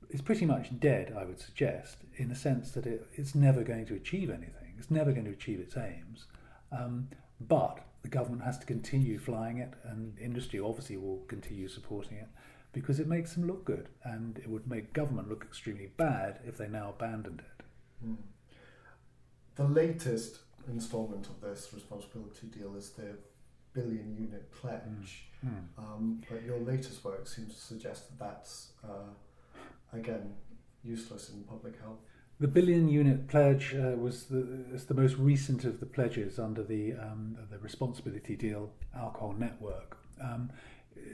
is 0.08 0.22
pretty 0.22 0.46
much 0.46 0.78
dead, 0.78 1.12
I 1.18 1.24
would 1.24 1.40
suggest, 1.40 1.98
in 2.16 2.28
the 2.28 2.34
sense 2.34 2.70
that 2.70 2.86
it, 2.86 3.06
it's 3.14 3.34
never 3.34 3.62
going 3.62 3.86
to 3.86 3.94
achieve 3.94 4.30
anything. 4.30 4.74
It's 4.78 4.90
never 4.90 5.12
going 5.12 5.26
to 5.26 5.32
achieve 5.32 5.60
its 5.60 5.76
aims. 5.76 6.26
Um, 6.70 7.08
but 7.40 7.80
the 8.02 8.08
government 8.08 8.44
has 8.44 8.56
to 8.58 8.66
continue 8.66 9.18
flying 9.18 9.58
it, 9.58 9.74
and 9.84 10.16
industry 10.18 10.60
obviously 10.60 10.96
will 10.96 11.22
continue 11.26 11.68
supporting 11.68 12.18
it 12.18 12.28
because 12.76 13.00
it 13.00 13.08
makes 13.08 13.32
them 13.32 13.46
look 13.46 13.64
good, 13.64 13.88
and 14.04 14.36
it 14.36 14.50
would 14.50 14.66
make 14.68 14.92
government 14.92 15.30
look 15.30 15.42
extremely 15.42 15.88
bad 15.96 16.40
if 16.46 16.58
they 16.58 16.68
now 16.68 16.90
abandoned 16.90 17.40
it. 17.40 17.64
Mm. 18.06 18.16
The 19.54 19.64
latest 19.64 20.40
instalment 20.68 21.26
of 21.26 21.40
this 21.40 21.70
responsibility 21.72 22.48
deal 22.48 22.76
is 22.76 22.90
the 22.90 23.16
billion 23.72 24.14
unit 24.14 24.52
pledge. 24.52 25.30
Mm. 25.42 25.48
Mm. 25.48 25.78
Um, 25.78 26.22
but 26.28 26.42
your 26.44 26.58
latest 26.58 27.02
work 27.02 27.26
seems 27.26 27.54
to 27.54 27.60
suggest 27.60 28.10
that 28.10 28.18
that's 28.18 28.72
uh, 28.84 29.08
again 29.94 30.34
useless 30.84 31.30
in 31.30 31.44
public 31.44 31.80
health. 31.80 32.00
The 32.40 32.48
billion 32.48 32.90
unit 32.90 33.26
pledge 33.26 33.74
uh, 33.74 33.96
was 33.96 34.24
the, 34.24 34.68
the 34.86 34.92
most 34.92 35.16
recent 35.16 35.64
of 35.64 35.80
the 35.80 35.86
pledges 35.86 36.38
under 36.38 36.62
the, 36.62 36.92
um, 36.92 37.38
the 37.50 37.58
responsibility 37.58 38.36
deal 38.36 38.70
alcohol 38.94 39.34
network. 39.38 39.96
Um, 40.22 40.50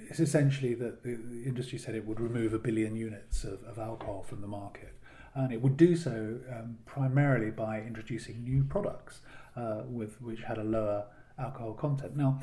it's 0.09 0.21
essentially 0.21 0.75
that 0.75 1.03
the, 1.03 1.15
the, 1.15 1.45
industry 1.45 1.79
said 1.79 1.95
it 1.95 2.07
would 2.07 2.21
remove 2.21 2.53
a 2.53 2.59
billion 2.59 2.97
units 2.97 3.45
of, 3.45 3.63
of 3.65 3.79
alcohol 3.79 4.23
from 4.23 4.41
the 4.41 4.47
market. 4.47 4.95
And 5.35 5.53
it 5.53 5.63
would 5.63 5.77
do 5.77 5.97
so 5.97 6.39
um, 6.51 6.79
primarily 6.85 7.51
by 7.51 7.81
introducing 7.81 8.45
new 8.45 8.65
products 8.65 9.21
uh, 9.57 9.83
with 9.87 10.21
which 10.21 10.43
had 10.43 10.59
a 10.59 10.65
lower 10.65 11.07
alcohol 11.39 11.73
content. 11.73 12.17
Now, 12.17 12.41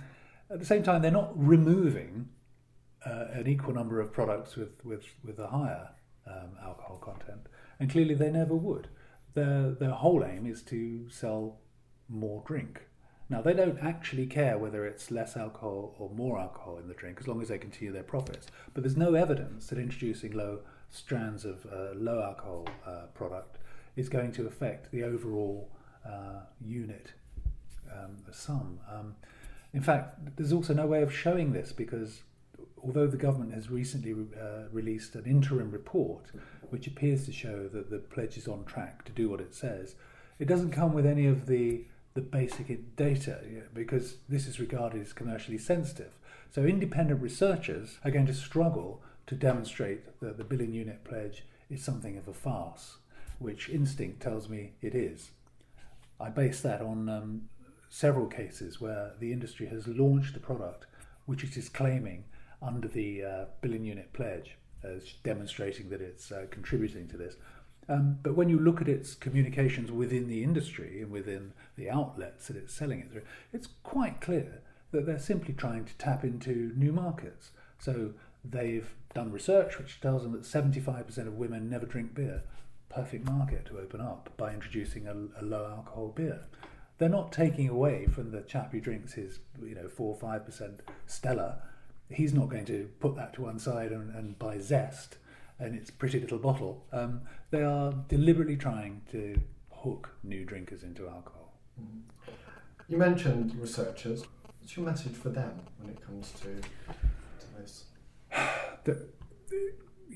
at 0.50 0.60
the 0.60 0.66
same 0.66 0.82
time, 0.82 1.02
they're 1.02 1.12
not 1.12 1.32
removing 1.36 2.30
uh, 3.06 3.26
an 3.34 3.48
equal 3.48 3.74
number 3.74 4.02
of 4.02 4.12
products 4.12 4.56
with, 4.56 4.84
with, 4.84 5.06
with 5.24 5.38
a 5.38 5.48
higher 5.48 5.90
um, 6.26 6.58
alcohol 6.64 6.98
content 6.98 7.48
and 7.80 7.90
clearly 7.90 8.14
they 8.14 8.30
never 8.30 8.56
would. 8.56 8.90
Their, 9.34 9.72
their 9.72 9.92
whole 9.92 10.24
aim 10.24 10.46
is 10.46 10.62
to 10.64 11.10
sell 11.10 11.60
more 12.10 12.44
drink. 12.46 12.82
Now, 13.30 13.42
they 13.42 13.54
don't 13.54 13.78
actually 13.80 14.26
care 14.26 14.58
whether 14.58 14.86
it's 14.86 15.12
less 15.12 15.38
alcohol 15.38 15.96
or 16.00 16.10
more 16.10 16.40
alcohol 16.40 16.78
in 16.78 16.88
the 16.88 16.96
drink 16.96 17.20
as 17.22 17.28
long 17.28 17.42
as 17.42 17.50
they 17.50 17.60
continue 17.60 17.94
their 17.94 18.04
profits. 18.04 18.48
But 18.74 18.82
there's 18.82 18.98
no 18.98 19.14
evidence 19.14 19.68
that 19.68 19.78
introducing 19.78 20.32
low 20.32 20.62
strands 20.90 21.46
of 21.46 21.66
uh, 21.72 21.94
low 21.94 22.24
alcohol 22.24 22.68
uh, 22.86 23.06
product 23.14 23.60
is 23.96 24.10
going 24.10 24.32
to 24.32 24.48
affect 24.48 24.92
the 24.92 25.04
overall 25.04 25.70
uh, 26.04 26.42
unit 26.60 27.14
um, 27.94 28.18
sum. 28.32 28.80
Um, 28.92 29.16
in 29.74 29.82
fact, 29.82 30.36
there's 30.36 30.54
also 30.54 30.74
no 30.74 30.88
way 30.88 31.04
of 31.04 31.14
showing 31.14 31.54
this 31.54 31.72
because 31.72 32.24
although 32.84 33.08
the 33.08 33.18
government 33.18 33.54
has 33.54 33.70
recently 33.70 34.14
uh, 34.14 34.70
released 34.72 35.14
an 35.16 35.26
interim 35.26 35.70
report 35.70 36.32
which 36.70 36.88
appears 36.88 37.26
to 37.26 37.32
show 37.32 37.68
that 37.68 37.90
the 37.90 37.98
pledge 37.98 38.38
is 38.38 38.48
on 38.48 38.64
track 38.66 39.06
to 39.06 39.12
do 39.12 39.30
what 39.30 39.40
it 39.40 39.54
says, 39.54 39.96
it 40.40 40.48
doesn't 40.48 40.72
come 40.72 40.94
with 40.94 41.06
any 41.06 41.28
of 41.28 41.46
the 41.46 41.86
the 42.20 42.26
basic 42.26 42.98
data 42.98 43.40
because 43.74 44.18
this 44.28 44.46
is 44.46 44.60
regarded 44.60 45.02
as 45.02 45.14
commercially 45.14 45.58
sensitive. 45.58 46.12
So 46.52 46.64
independent 46.64 47.22
researchers 47.22 47.98
are 48.04 48.12
going 48.12 48.26
to 48.26 48.34
struggle 48.34 49.02
to 49.28 49.36
demonstrate 49.36 50.20
that 50.20 50.38
the 50.38 50.44
billion 50.44 50.74
unit 50.74 51.06
pledge 51.06 51.46
is 51.70 51.82
something 51.82 52.18
of 52.18 52.28
a 52.28 52.34
farce, 52.34 52.98
which 53.38 53.70
instinct 53.70 54.22
tells 54.22 54.50
me 54.50 54.74
it 54.82 54.96
is. 54.96 55.30
I 56.20 56.30
base 56.30 56.60
that 56.60 56.82
on 56.82 57.08
um, 57.08 57.44
several 57.90 58.28
cases 58.28 58.82
where 58.82 59.14
the 59.22 59.32
industry 59.32 59.68
has 59.68 59.88
launched 59.88 60.36
a 60.36 60.42
product 60.42 60.88
which 61.26 61.46
it 61.46 61.56
is 61.56 61.70
claiming 61.70 62.26
under 62.62 62.90
the 62.90 63.24
uh, 63.24 63.46
billion 63.62 63.86
unit 63.86 64.12
pledge 64.12 64.58
as 64.84 65.14
demonstrating 65.24 65.88
that 65.90 66.02
it's 66.02 66.34
uh, 66.34 66.48
contributing 66.52 67.08
to 67.08 67.16
this. 67.16 67.36
Um, 67.90 68.20
but 68.22 68.36
when 68.36 68.50
you 68.50 68.60
look 68.60 68.82
at 68.82 68.88
its 68.88 69.16
communications 69.16 69.92
within 69.92 70.28
the 70.28 70.44
industry 70.44 71.02
and 71.02 71.12
within 71.12 71.54
the 71.76 71.90
outlets 71.90 72.48
that 72.48 72.56
it's 72.56 72.74
selling 72.74 73.00
it 73.00 73.12
through, 73.12 73.24
it's 73.52 73.70
quite 73.84 74.22
clear 74.22 74.62
that 74.92 75.06
they're 75.06 75.20
simply 75.20 75.54
trying 75.54 75.86
to 75.86 75.98
tap 75.98 76.24
into 76.24 76.72
new 76.76 76.92
markets. 76.92 77.52
So 77.80 78.14
they've 78.46 78.94
done 79.14 79.32
research 79.32 79.78
which 79.78 80.00
tells 80.00 80.24
them 80.24 80.34
that 80.34 80.44
75% 80.44 81.18
of 81.28 81.34
women 81.34 81.70
never 81.70 81.86
drink 81.86 82.14
beer. 82.14 82.44
Perfect 82.90 83.26
market 83.26 83.66
to 83.68 83.80
open 83.80 84.02
up 84.02 84.30
by 84.38 84.54
introducing 84.54 85.08
a, 85.08 85.42
a 85.42 85.44
low 85.44 85.66
alcohol 85.66 86.14
beer. 86.16 86.42
They're 87.00 87.10
not 87.10 87.32
taking 87.32 87.70
away 87.70 88.08
from 88.08 88.32
the 88.32 88.42
chap 88.42 88.72
who 88.72 88.82
drinks 88.82 89.14
his, 89.14 89.40
you 89.64 89.76
know, 89.76 89.88
four 89.88 90.14
or 90.14 90.20
five 90.20 90.46
percent 90.46 90.82
Stella 91.08 91.62
he's 92.12 92.34
not 92.34 92.50
going 92.50 92.66
to 92.66 92.90
put 93.00 93.16
that 93.16 93.34
to 93.34 93.44
one 93.44 93.60
side 93.60 93.92
and, 93.92 94.14
and 94.16 94.38
buy 94.40 94.58
Zest 94.60 95.18
and 95.60 95.76
its 95.76 95.92
pretty 95.92 96.20
little 96.20 96.38
bottle. 96.38 96.86
Um, 96.92 97.22
they 97.52 97.62
are 97.62 97.94
deliberately 98.08 98.56
trying 98.56 99.02
to 99.12 99.40
hook 99.72 100.16
new 100.24 100.46
drinkers 100.46 100.84
into 100.84 101.08
alcohol. 101.08 101.54
Mm-hmm. 101.80 102.32
You 102.88 102.98
mentioned 102.98 103.56
researchers. 103.56 104.24
What's 104.60 104.76
your 104.76 104.86
message 104.86 105.14
for 105.14 105.30
them 105.30 105.62
when 105.80 105.92
it 105.92 106.02
comes 106.06 106.32
to, 106.42 106.62
to 106.62 107.62
this? 107.62 107.86
the, 108.84 109.08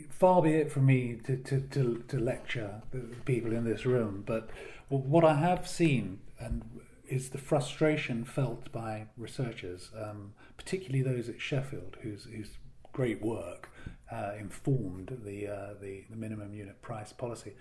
far 0.09 0.41
be 0.41 0.53
it 0.53 0.71
from 0.71 0.85
me 0.85 1.19
to, 1.25 1.37
to, 1.37 1.61
to, 1.61 2.03
to 2.07 2.19
lecture 2.19 2.81
the 2.91 2.99
people 3.25 3.51
in 3.51 3.63
this 3.63 3.85
room, 3.85 4.23
but 4.25 4.49
what 4.89 5.23
I 5.23 5.35
have 5.35 5.67
seen 5.67 6.19
and 6.39 6.63
is 7.07 7.29
the 7.29 7.37
frustration 7.37 8.23
felt 8.23 8.71
by 8.71 9.07
researchers, 9.17 9.91
um, 9.99 10.33
particularly 10.57 11.03
those 11.03 11.29
at 11.29 11.41
Sheffield, 11.41 11.97
whose, 12.01 12.25
whose 12.25 12.57
great 12.91 13.21
work 13.21 13.69
uh, 14.11 14.31
informed 14.39 15.19
the, 15.23 15.47
uh, 15.47 15.73
the, 15.81 16.03
the 16.09 16.15
minimum 16.15 16.53
unit 16.53 16.81
price 16.81 17.13
policy. 17.13 17.53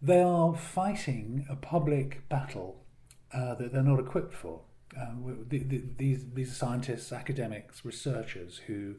They 0.00 0.20
are 0.20 0.54
fighting 0.54 1.46
a 1.50 1.56
public 1.56 2.28
battle 2.28 2.84
uh, 3.32 3.54
that 3.56 3.72
they're 3.72 3.82
not 3.82 3.98
equipped 3.98 4.34
for. 4.34 4.62
Um, 4.98 5.44
the, 5.48 5.58
the, 5.58 5.82
these, 5.96 6.24
these 6.32 6.56
scientists, 6.56 7.12
academics, 7.12 7.84
researchers 7.84 8.58
who, 8.66 8.94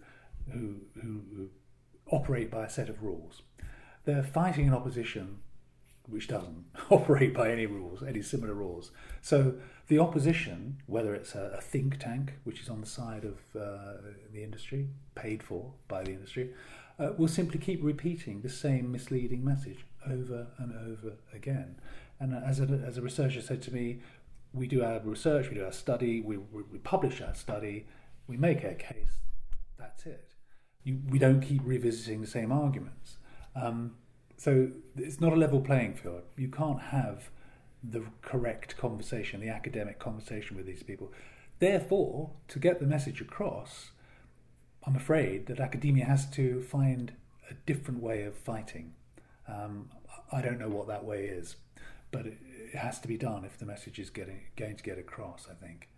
who, 0.51 0.75
who 1.01 1.49
operate 2.11 2.51
by 2.51 2.65
a 2.65 2.69
set 2.69 2.89
of 2.89 3.01
rules. 3.01 3.41
They're 4.05 4.23
fighting 4.23 4.67
an 4.67 4.73
opposition 4.73 5.39
which 6.09 6.27
doesn't 6.27 6.65
operate 6.89 7.33
by 7.33 7.51
any 7.51 7.65
rules, 7.65 8.03
any 8.03 8.21
similar 8.21 8.53
rules. 8.53 8.91
So 9.21 9.55
the 9.87 9.99
opposition, 9.99 10.81
whether 10.85 11.13
it's 11.13 11.35
a, 11.35 11.55
a 11.57 11.61
think 11.61 11.99
tank, 11.99 12.33
which 12.43 12.61
is 12.61 12.69
on 12.69 12.81
the 12.81 12.87
side 12.87 13.25
of 13.25 13.37
uh, 13.59 14.11
the 14.31 14.43
industry, 14.43 14.89
paid 15.15 15.43
for 15.43 15.73
by 15.87 16.03
the 16.03 16.11
industry, 16.11 16.51
uh, 16.99 17.11
will 17.17 17.27
simply 17.27 17.59
keep 17.59 17.83
repeating 17.83 18.41
the 18.41 18.49
same 18.49 18.91
misleading 18.91 19.43
message 19.43 19.85
over 20.05 20.47
and 20.57 20.73
over 20.73 21.15
again. 21.33 21.79
And 22.19 22.33
as 22.33 22.59
a, 22.59 22.63
as 22.85 22.97
a 22.97 23.01
researcher 23.01 23.41
said 23.41 23.61
to 23.63 23.73
me, 23.73 24.01
we 24.53 24.67
do 24.67 24.83
our 24.83 24.99
research, 24.99 25.49
we 25.49 25.55
do 25.55 25.65
our 25.65 25.71
study, 25.71 26.21
we, 26.21 26.37
we 26.37 26.79
publish 26.79 27.21
our 27.21 27.35
study, 27.35 27.85
we 28.27 28.35
make 28.35 28.63
our 28.65 28.73
case, 28.73 29.19
that's 29.77 30.05
it. 30.05 30.33
You, 30.83 30.99
we 31.09 31.19
don't 31.19 31.41
keep 31.41 31.61
revisiting 31.63 32.21
the 32.21 32.27
same 32.27 32.51
arguments. 32.51 33.17
Um, 33.55 33.95
so 34.39 34.69
it's 34.95 35.19
not 35.19 35.33
a 35.33 35.35
level 35.35 35.59
playing 35.59 35.95
field. 35.95 36.21
You 36.37 36.47
can't 36.47 36.81
have 36.81 37.29
the 37.83 38.03
correct 38.21 38.77
conversation, 38.77 39.41
the 39.41 39.49
academic 39.49 39.99
conversation 39.99 40.55
with 40.55 40.65
these 40.65 40.81
people. 40.81 41.11
Therefore, 41.59 42.31
to 42.47 42.57
get 42.57 42.79
the 42.79 42.85
message 42.85 43.19
across, 43.19 43.91
I'm 44.87 44.95
afraid 44.95 45.47
that 45.47 45.59
academia 45.59 46.05
has 46.05 46.29
to 46.31 46.61
find 46.61 47.11
a 47.49 47.53
different 47.65 48.01
way 48.01 48.23
of 48.23 48.33
fighting. 48.33 48.93
Um, 49.45 49.89
I 50.31 50.41
don't 50.41 50.57
know 50.57 50.69
what 50.69 50.87
that 50.87 51.03
way 51.03 51.25
is, 51.25 51.57
but 52.09 52.25
it, 52.25 52.37
it 52.73 52.77
has 52.77 52.97
to 52.99 53.09
be 53.09 53.17
done 53.17 53.43
if 53.43 53.57
the 53.57 53.65
message 53.65 53.99
is 53.99 54.09
getting 54.09 54.39
going 54.55 54.77
to 54.77 54.83
get 54.83 54.97
across. 54.97 55.47
I 55.51 55.53
think. 55.53 55.89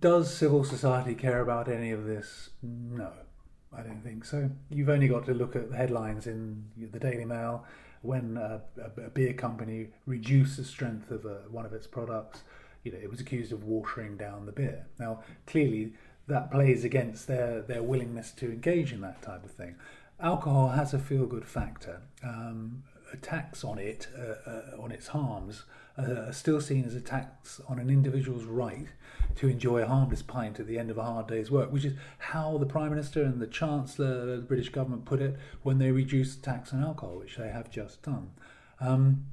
Does 0.00 0.32
civil 0.32 0.62
society 0.62 1.14
care 1.14 1.40
about 1.40 1.68
any 1.68 1.90
of 1.90 2.04
this? 2.04 2.50
No. 2.62 3.12
I 3.76 3.82
don't 3.82 4.02
think 4.02 4.24
so. 4.24 4.50
You've 4.70 4.88
only 4.88 5.08
got 5.08 5.24
to 5.26 5.34
look 5.34 5.56
at 5.56 5.70
the 5.70 5.76
headlines 5.76 6.26
in 6.26 6.64
the 6.76 6.98
Daily 6.98 7.24
Mail 7.24 7.64
when 8.02 8.36
a, 8.36 8.60
a, 8.80 9.06
a 9.06 9.10
beer 9.10 9.32
company 9.32 9.88
reduced 10.06 10.56
the 10.56 10.64
strength 10.64 11.10
of 11.10 11.24
a, 11.24 11.42
one 11.50 11.64
of 11.64 11.72
its 11.72 11.86
products. 11.86 12.42
You 12.84 12.92
know, 12.92 12.98
it 12.98 13.10
was 13.10 13.20
accused 13.20 13.52
of 13.52 13.64
watering 13.64 14.16
down 14.16 14.46
the 14.46 14.52
beer. 14.52 14.86
Now, 14.98 15.20
clearly, 15.46 15.94
that 16.26 16.50
plays 16.50 16.84
against 16.84 17.26
their, 17.26 17.62
their 17.62 17.82
willingness 17.82 18.32
to 18.32 18.46
engage 18.46 18.92
in 18.92 19.00
that 19.02 19.22
type 19.22 19.44
of 19.44 19.52
thing. 19.52 19.76
Alcohol 20.20 20.70
has 20.70 20.92
a 20.92 20.98
feel 20.98 21.26
good 21.26 21.46
factor. 21.46 22.02
Um, 22.22 22.82
attacks 23.12 23.64
on 23.64 23.78
it, 23.78 24.08
uh, 24.18 24.50
uh, 24.50 24.82
on 24.82 24.90
its 24.90 25.08
harms, 25.08 25.64
uh, 25.98 26.26
are 26.28 26.32
still 26.32 26.60
seen 26.60 26.84
as 26.84 26.94
attacks 26.94 27.60
on 27.68 27.78
an 27.78 27.90
individual's 27.90 28.44
right 28.44 28.88
to 29.36 29.48
enjoy 29.48 29.82
a 29.82 29.86
harmless 29.86 30.22
pint 30.22 30.60
at 30.60 30.66
the 30.66 30.78
end 30.78 30.90
of 30.90 30.98
a 30.98 31.02
hard 31.02 31.26
day's 31.26 31.50
work, 31.50 31.72
which 31.72 31.84
is 31.84 31.94
how 32.18 32.58
the 32.58 32.66
Prime 32.66 32.90
Minister 32.90 33.22
and 33.22 33.40
the 33.40 33.46
Chancellor 33.46 34.20
of 34.20 34.26
the 34.28 34.46
British 34.46 34.68
government 34.68 35.04
put 35.04 35.20
it 35.20 35.38
when 35.62 35.78
they 35.78 35.90
reduced 35.90 36.42
tax 36.42 36.72
on 36.72 36.82
alcohol, 36.82 37.18
which 37.18 37.36
they 37.36 37.48
have 37.48 37.70
just 37.70 38.02
done. 38.02 38.30
Um, 38.80 39.26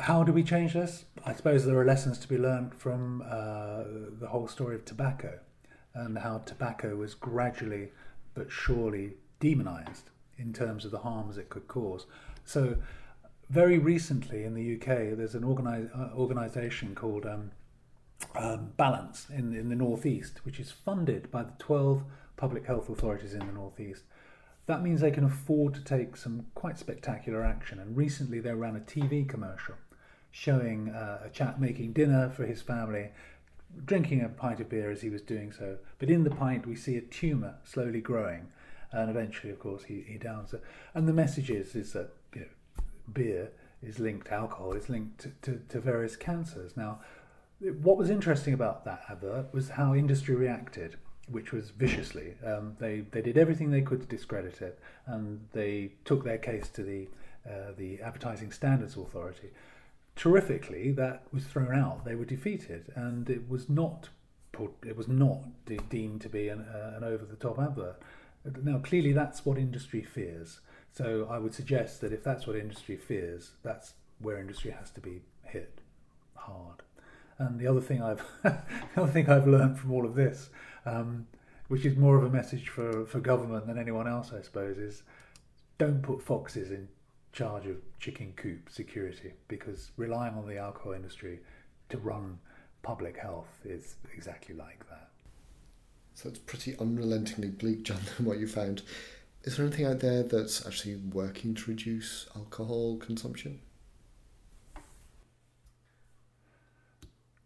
how 0.00 0.24
do 0.24 0.32
we 0.32 0.42
change 0.42 0.72
this? 0.72 1.04
I 1.24 1.34
suppose 1.34 1.66
there 1.66 1.78
are 1.78 1.84
lessons 1.84 2.18
to 2.18 2.28
be 2.28 2.38
learned 2.38 2.74
from 2.74 3.22
uh, 3.26 3.84
the 4.18 4.28
whole 4.28 4.48
story 4.48 4.74
of 4.74 4.84
tobacco 4.84 5.38
and 5.94 6.18
how 6.18 6.38
tobacco 6.38 6.96
was 6.96 7.14
gradually 7.14 7.90
but 8.34 8.50
surely 8.50 9.14
demonized 9.40 10.10
in 10.38 10.52
terms 10.52 10.84
of 10.84 10.90
the 10.90 10.98
harms 10.98 11.36
it 11.36 11.50
could 11.50 11.68
cause. 11.68 12.06
So, 12.44 12.76
very 13.50 13.78
recently 13.78 14.44
in 14.44 14.54
the 14.54 14.76
UK, 14.76 15.16
there's 15.16 15.34
an 15.34 15.44
uh, 15.44 16.16
organisation 16.16 16.94
called 16.94 17.26
um, 17.26 17.50
um, 18.36 18.72
Balance 18.76 19.26
in, 19.28 19.54
in 19.54 19.68
the 19.68 19.74
Northeast, 19.74 20.44
which 20.44 20.60
is 20.60 20.70
funded 20.70 21.30
by 21.32 21.42
the 21.42 21.52
12 21.58 22.04
public 22.36 22.66
health 22.66 22.88
authorities 22.88 23.34
in 23.34 23.40
the 23.40 23.52
Northeast. 23.52 24.04
That 24.66 24.82
means 24.82 25.00
they 25.00 25.10
can 25.10 25.24
afford 25.24 25.74
to 25.74 25.82
take 25.82 26.16
some 26.16 26.46
quite 26.54 26.78
spectacular 26.78 27.44
action. 27.44 27.80
And 27.80 27.96
recently 27.96 28.38
they 28.38 28.54
ran 28.54 28.76
a 28.76 28.80
TV 28.80 29.28
commercial 29.28 29.74
showing 30.30 30.90
uh, 30.90 31.22
a 31.24 31.28
chap 31.28 31.58
making 31.58 31.92
dinner 31.92 32.30
for 32.30 32.46
his 32.46 32.62
family, 32.62 33.10
drinking 33.84 34.22
a 34.22 34.28
pint 34.28 34.60
of 34.60 34.68
beer 34.68 34.92
as 34.92 35.02
he 35.02 35.10
was 35.10 35.22
doing 35.22 35.50
so. 35.50 35.78
But 35.98 36.08
in 36.08 36.22
the 36.22 36.30
pint, 36.30 36.68
we 36.68 36.76
see 36.76 36.96
a 36.96 37.00
tumour 37.00 37.56
slowly 37.64 38.00
growing. 38.00 38.46
And 38.92 39.10
eventually, 39.10 39.52
of 39.52 39.58
course, 39.58 39.84
he, 39.84 40.04
he 40.06 40.18
downs 40.18 40.54
it. 40.54 40.62
And 40.94 41.08
the 41.08 41.12
message 41.12 41.50
is, 41.50 41.74
is 41.74 41.92
that 41.94 42.12
beer 43.12 43.50
is 43.82 43.98
linked, 43.98 44.30
alcohol 44.30 44.72
is 44.72 44.88
linked 44.88 45.20
to, 45.20 45.32
to, 45.42 45.60
to 45.68 45.80
various 45.80 46.16
cancers. 46.16 46.76
Now, 46.76 47.00
what 47.82 47.96
was 47.96 48.10
interesting 48.10 48.54
about 48.54 48.84
that 48.84 49.02
advert 49.08 49.52
was 49.52 49.70
how 49.70 49.94
industry 49.94 50.34
reacted, 50.34 50.96
which 51.28 51.52
was 51.52 51.70
viciously. 51.70 52.34
Um, 52.44 52.76
they 52.78 53.04
they 53.10 53.22
did 53.22 53.36
everything 53.36 53.70
they 53.70 53.82
could 53.82 54.00
to 54.00 54.06
discredit 54.06 54.62
it, 54.62 54.78
and 55.06 55.46
they 55.52 55.92
took 56.04 56.24
their 56.24 56.38
case 56.38 56.68
to 56.70 56.82
the 56.82 57.08
uh, 57.48 57.72
the 57.76 58.00
Advertising 58.00 58.52
Standards 58.52 58.96
Authority. 58.96 59.50
Terrifically, 60.16 60.90
that 60.92 61.22
was 61.32 61.44
thrown 61.44 61.74
out. 61.74 62.04
They 62.04 62.14
were 62.14 62.24
defeated, 62.24 62.92
and 62.94 63.30
it 63.30 63.48
was 63.48 63.68
not 63.68 64.10
put, 64.52 64.72
it 64.86 64.96
was 64.96 65.08
not 65.08 65.38
de- 65.64 65.78
deemed 65.88 66.20
to 66.22 66.28
be 66.28 66.48
an, 66.48 66.60
uh, 66.60 66.94
an 66.96 67.04
over 67.04 67.24
the 67.24 67.36
top 67.36 67.58
advert. 67.58 67.96
Now, 68.62 68.78
clearly, 68.78 69.12
that's 69.12 69.44
what 69.44 69.58
industry 69.58 70.02
fears. 70.02 70.60
So, 70.92 71.28
I 71.30 71.38
would 71.38 71.54
suggest 71.54 72.00
that 72.00 72.12
if 72.12 72.24
that's 72.24 72.46
what 72.46 72.56
industry 72.56 72.96
fears, 72.96 73.52
that's 73.62 73.94
where 74.20 74.38
industry 74.38 74.70
has 74.72 74.90
to 74.90 75.00
be 75.00 75.22
hit 75.44 75.80
hard. 76.34 76.82
And 77.38 77.58
the 77.58 77.66
other 77.66 77.80
thing 77.80 78.02
I've 78.02 78.22
the 78.42 78.58
other 78.96 79.10
thing 79.10 79.28
I've 79.28 79.46
learned 79.46 79.78
from 79.78 79.92
all 79.92 80.04
of 80.04 80.14
this, 80.14 80.50
um, 80.84 81.26
which 81.68 81.86
is 81.86 81.96
more 81.96 82.16
of 82.16 82.24
a 82.24 82.30
message 82.30 82.68
for, 82.68 83.06
for 83.06 83.20
government 83.20 83.66
than 83.66 83.78
anyone 83.78 84.06
else, 84.06 84.32
I 84.36 84.42
suppose, 84.42 84.76
is 84.76 85.02
don't 85.78 86.02
put 86.02 86.20
foxes 86.22 86.70
in 86.70 86.88
charge 87.32 87.66
of 87.66 87.76
chicken 87.98 88.32
coop 88.36 88.68
security 88.70 89.32
because 89.48 89.92
relying 89.96 90.34
on 90.34 90.46
the 90.46 90.58
alcohol 90.58 90.92
industry 90.92 91.38
to 91.88 91.98
run 91.98 92.38
public 92.82 93.16
health 93.16 93.48
is 93.64 93.96
exactly 94.14 94.54
like 94.54 94.86
that. 94.90 95.08
So 96.14 96.28
it's 96.28 96.38
pretty 96.38 96.76
unrelentingly 96.78 97.48
bleak, 97.48 97.84
John, 97.84 98.00
than 98.16 98.26
what 98.26 98.38
you 98.38 98.46
found. 98.46 98.82
Is 99.42 99.56
there 99.56 99.64
anything 99.64 99.86
out 99.86 100.00
there 100.00 100.22
that's 100.22 100.66
actually 100.66 100.96
working 100.96 101.54
to 101.54 101.70
reduce 101.70 102.26
alcohol 102.36 102.98
consumption? 102.98 103.60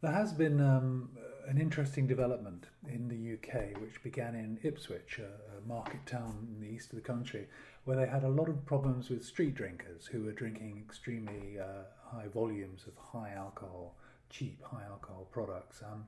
There 0.03 0.13
has 0.13 0.33
been 0.33 0.61
um, 0.61 1.11
an 1.47 1.59
interesting 1.59 2.07
development 2.07 2.67
in 2.89 3.09
the 3.09 3.35
UK, 3.35 3.81
which 3.81 4.03
began 4.03 4.35
in 4.35 4.59
Ipswich, 4.63 5.21
a, 5.21 5.57
a, 5.57 5.67
market 5.69 6.05
town 6.05 6.49
in 6.53 6.61
the 6.61 6.75
east 6.75 6.91
of 6.91 6.97
the 6.97 7.01
country, 7.01 7.47
where 7.85 7.97
they 7.97 8.07
had 8.07 8.25
a 8.25 8.29
lot 8.29 8.49
of 8.49 8.67
problems 8.67 9.09
with 9.09 9.25
street 9.25 9.55
drinkers 9.55 10.07
who 10.07 10.25
were 10.25 10.33
drinking 10.33 10.83
extremely 10.85 11.59
uh, 11.61 11.85
high 12.11 12.27
volumes 12.27 12.87
of 12.89 12.95
high 12.97 13.33
alcohol, 13.37 13.95
cheap 14.31 14.61
high 14.65 14.85
alcohol 14.91 15.29
products. 15.31 15.81
Um, 15.83 16.07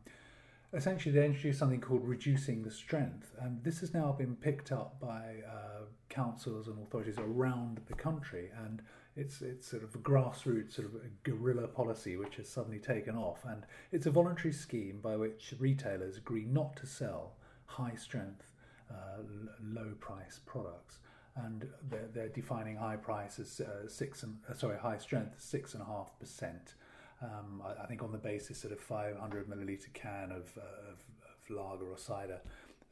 essentially, 0.76 1.14
they 1.14 1.24
introduced 1.24 1.58
something 1.58 1.80
called 1.80 2.04
reducing 2.04 2.62
the 2.62 2.70
strength, 2.70 3.34
and 3.40 3.64
this 3.64 3.80
has 3.80 3.94
now 3.94 4.12
been 4.12 4.36
picked 4.36 4.70
up 4.70 5.00
by 5.00 5.36
uh, 5.48 5.84
councils 6.08 6.68
and 6.68 6.78
authorities 6.82 7.18
around 7.18 7.80
the 7.88 7.94
country 7.94 8.50
and 8.64 8.82
it's 9.16 9.40
it's 9.40 9.66
sort 9.66 9.82
of 9.82 9.94
a 9.94 9.98
grassroots 9.98 10.74
sort 10.74 10.88
of 10.88 11.22
guerrilla 11.24 11.66
policy 11.66 12.16
which 12.16 12.36
has 12.36 12.48
suddenly 12.48 12.78
taken 12.78 13.16
off, 13.16 13.44
and 13.46 13.64
it's 13.90 14.06
a 14.06 14.10
voluntary 14.10 14.52
scheme 14.52 15.00
by 15.02 15.16
which 15.16 15.54
retailers 15.58 16.18
agree 16.18 16.44
not 16.44 16.76
to 16.76 16.86
sell 16.86 17.32
high 17.64 17.94
strength, 17.94 18.52
uh, 18.90 19.22
low 19.62 19.92
price 20.00 20.40
products, 20.44 20.98
and 21.34 21.66
they're, 21.88 22.08
they're 22.12 22.28
defining 22.28 22.76
high 22.76 22.96
price 22.96 23.38
as 23.38 23.60
uh, 23.60 23.88
six 23.88 24.22
and 24.22 24.36
uh, 24.50 24.54
sorry 24.54 24.78
high 24.78 24.98
strength 24.98 25.40
six 25.40 25.72
and 25.72 25.82
a 25.82 25.86
half 25.86 26.12
percent. 26.20 26.74
Um, 27.22 27.62
I, 27.64 27.84
I, 27.84 27.86
think 27.86 28.02
on 28.02 28.12
the 28.12 28.18
basis 28.18 28.64
of 28.64 28.72
a 28.72 28.76
500 28.76 29.48
milliliter 29.48 29.92
can 29.94 30.32
of, 30.32 30.52
uh, 30.58 30.90
of, 30.90 30.98
of 31.24 31.50
lager 31.50 31.90
or 31.90 31.98
cider. 31.98 32.40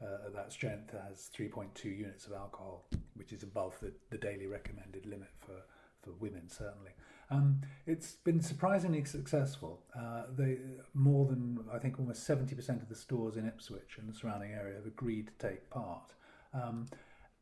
Uh, 0.01 0.29
that 0.33 0.51
strength 0.51 0.91
has 0.91 1.29
3.2 1.37 1.85
units 1.85 2.25
of 2.25 2.33
alcohol, 2.33 2.85
which 3.15 3.31
is 3.31 3.43
above 3.43 3.79
the, 3.81 3.93
the 4.09 4.17
daily 4.17 4.45
recommended 4.47 5.05
limit 5.05 5.29
for 5.39 5.61
for 6.05 6.11
women 6.19 6.47
certainly. 6.47 6.91
Um, 7.31 7.61
it's 7.87 8.13
been 8.23 8.39
surprisingly 8.39 9.03
successful. 9.03 9.81
Uh, 9.99 10.23
they 10.37 10.59
more 10.93 11.25
than 11.25 11.59
I 11.73 11.79
think 11.79 11.99
almost 11.99 12.23
seventy 12.23 12.53
percent 12.55 12.81
of 12.81 12.89
the 12.89 12.95
stores 12.95 13.35
in 13.35 13.47
Ipswich 13.47 13.97
and 13.97 14.07
the 14.07 14.13
surrounding 14.13 14.51
area 14.51 14.75
have 14.75 14.85
agreed 14.85 15.27
to 15.27 15.47
take 15.47 15.69
part. 15.71 16.13
Um, 16.53 16.85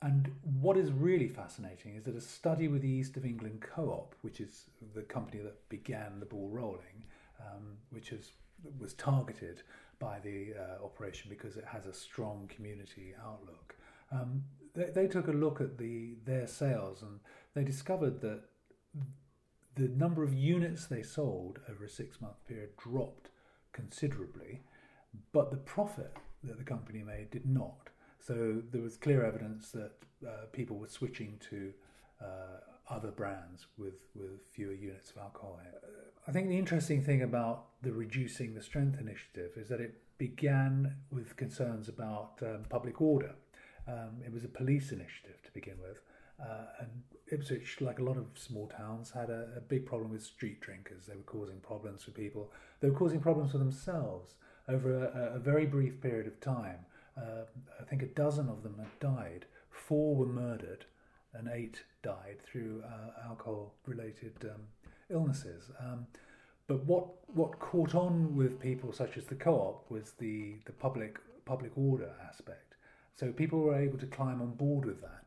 and 0.03 0.29
what 0.59 0.75
is 0.75 0.91
really 0.91 1.29
fascinating 1.29 1.95
is 1.95 2.03
that 2.03 2.15
a 2.15 2.21
study 2.21 2.67
with 2.67 2.81
the 2.81 2.89
East 2.89 3.15
of 3.15 3.25
England 3.25 3.61
Co-op, 3.61 4.15
which 4.21 4.41
is 4.41 4.65
the 4.93 5.01
company 5.01 5.41
that 5.41 5.69
began 5.69 6.19
the 6.19 6.25
ball 6.25 6.49
rolling, 6.49 7.05
um, 7.39 7.77
which 7.89 8.13
was 8.77 8.93
targeted 8.95 9.61
by 9.99 10.19
the 10.19 10.53
uh, 10.59 10.83
operation 10.83 11.29
because 11.29 11.55
it 11.55 11.63
has 11.63 11.85
a 11.85 11.93
strong 11.93 12.49
community 12.53 13.13
outlook. 13.25 13.75
Um, 14.11 14.43
they, 14.75 14.89
they, 14.93 15.07
took 15.07 15.29
a 15.29 15.31
look 15.31 15.61
at 15.61 15.77
the 15.77 16.15
their 16.25 16.47
sales 16.47 17.01
and 17.01 17.21
they 17.53 17.63
discovered 17.63 18.19
that 18.21 18.41
the 19.75 19.87
number 19.87 20.21
of 20.21 20.33
units 20.33 20.85
they 20.85 21.01
sold 21.01 21.59
over 21.69 21.85
a 21.85 21.89
six 21.89 22.19
month 22.19 22.45
period 22.45 22.75
dropped 22.75 23.29
considerably, 23.71 24.63
but 25.31 25.49
the 25.49 25.57
profit 25.57 26.17
that 26.43 26.57
the 26.57 26.63
company 26.65 27.03
made 27.03 27.31
did 27.31 27.45
not. 27.45 27.89
So 28.25 28.61
there 28.71 28.81
was 28.81 28.95
clear 28.95 29.25
evidence 29.25 29.71
that 29.71 29.91
uh, 30.25 30.45
people 30.53 30.77
were 30.77 30.87
switching 30.87 31.39
to 31.49 31.73
uh, 32.21 32.25
other 32.89 33.11
brands 33.11 33.67
with, 33.77 33.99
with 34.15 34.39
fewer 34.51 34.73
units 34.73 35.11
of 35.11 35.17
alcohol. 35.17 35.59
I 36.25 36.31
think 36.31 36.47
the 36.47 36.57
interesting 36.57 37.03
thing 37.03 37.21
about 37.21 37.65
the 37.81 37.91
reducing 37.91 38.53
the 38.53 38.61
strength 38.61 38.97
initiative 38.99 39.51
is 39.57 39.67
that 39.67 39.81
it 39.81 39.95
began 40.17 40.95
with 41.11 41.35
concerns 41.35 41.89
about 41.89 42.39
um, 42.41 42.63
public 42.69 43.01
order. 43.01 43.35
Um, 43.87 44.21
it 44.25 44.31
was 44.31 44.45
a 44.45 44.47
police 44.47 44.93
initiative 44.93 45.41
to 45.43 45.51
begin 45.51 45.75
with, 45.81 45.97
uh, 46.41 46.67
and 46.79 46.89
Ipswich, 47.29 47.81
like 47.81 47.99
a 47.99 48.03
lot 48.03 48.15
of 48.15 48.27
small 48.35 48.67
towns, 48.67 49.11
had 49.11 49.29
a, 49.29 49.49
a, 49.57 49.59
big 49.59 49.85
problem 49.85 50.11
with 50.11 50.23
street 50.23 50.61
drinkers. 50.61 51.07
They 51.07 51.15
were 51.15 51.23
causing 51.23 51.59
problems 51.59 52.03
for 52.03 52.11
people. 52.11 52.53
They 52.79 52.89
were 52.89 52.97
causing 52.97 53.19
problems 53.19 53.51
for 53.51 53.57
themselves 53.57 54.35
over 54.69 55.07
a, 55.07 55.35
a 55.35 55.39
very 55.39 55.65
brief 55.65 55.99
period 55.99 56.27
of 56.27 56.39
time. 56.39 56.85
Uh, 57.17 57.45
I 57.79 57.83
think 57.83 58.01
a 58.01 58.07
dozen 58.07 58.49
of 58.49 58.63
them 58.63 58.75
had 58.77 58.99
died. 58.99 59.45
Four 59.69 60.15
were 60.15 60.25
murdered, 60.25 60.85
and 61.33 61.47
eight 61.47 61.83
died 62.01 62.37
through 62.43 62.83
uh, 62.85 63.27
alcohol-related 63.27 64.33
um, 64.43 64.61
illnesses. 65.09 65.71
Um, 65.79 66.07
but 66.67 66.85
what 66.85 67.07
what 67.35 67.59
caught 67.59 67.93
on 67.93 68.35
with 68.35 68.59
people 68.59 68.93
such 68.93 69.17
as 69.17 69.25
the 69.25 69.35
co-op 69.35 69.89
was 69.89 70.11
the 70.19 70.55
the 70.65 70.71
public 70.71 71.19
public 71.45 71.71
order 71.75 72.11
aspect. 72.27 72.75
So 73.15 73.31
people 73.31 73.59
were 73.59 73.75
able 73.75 73.99
to 73.99 74.07
climb 74.07 74.41
on 74.41 74.51
board 74.55 74.85
with 74.85 75.01
that 75.01 75.23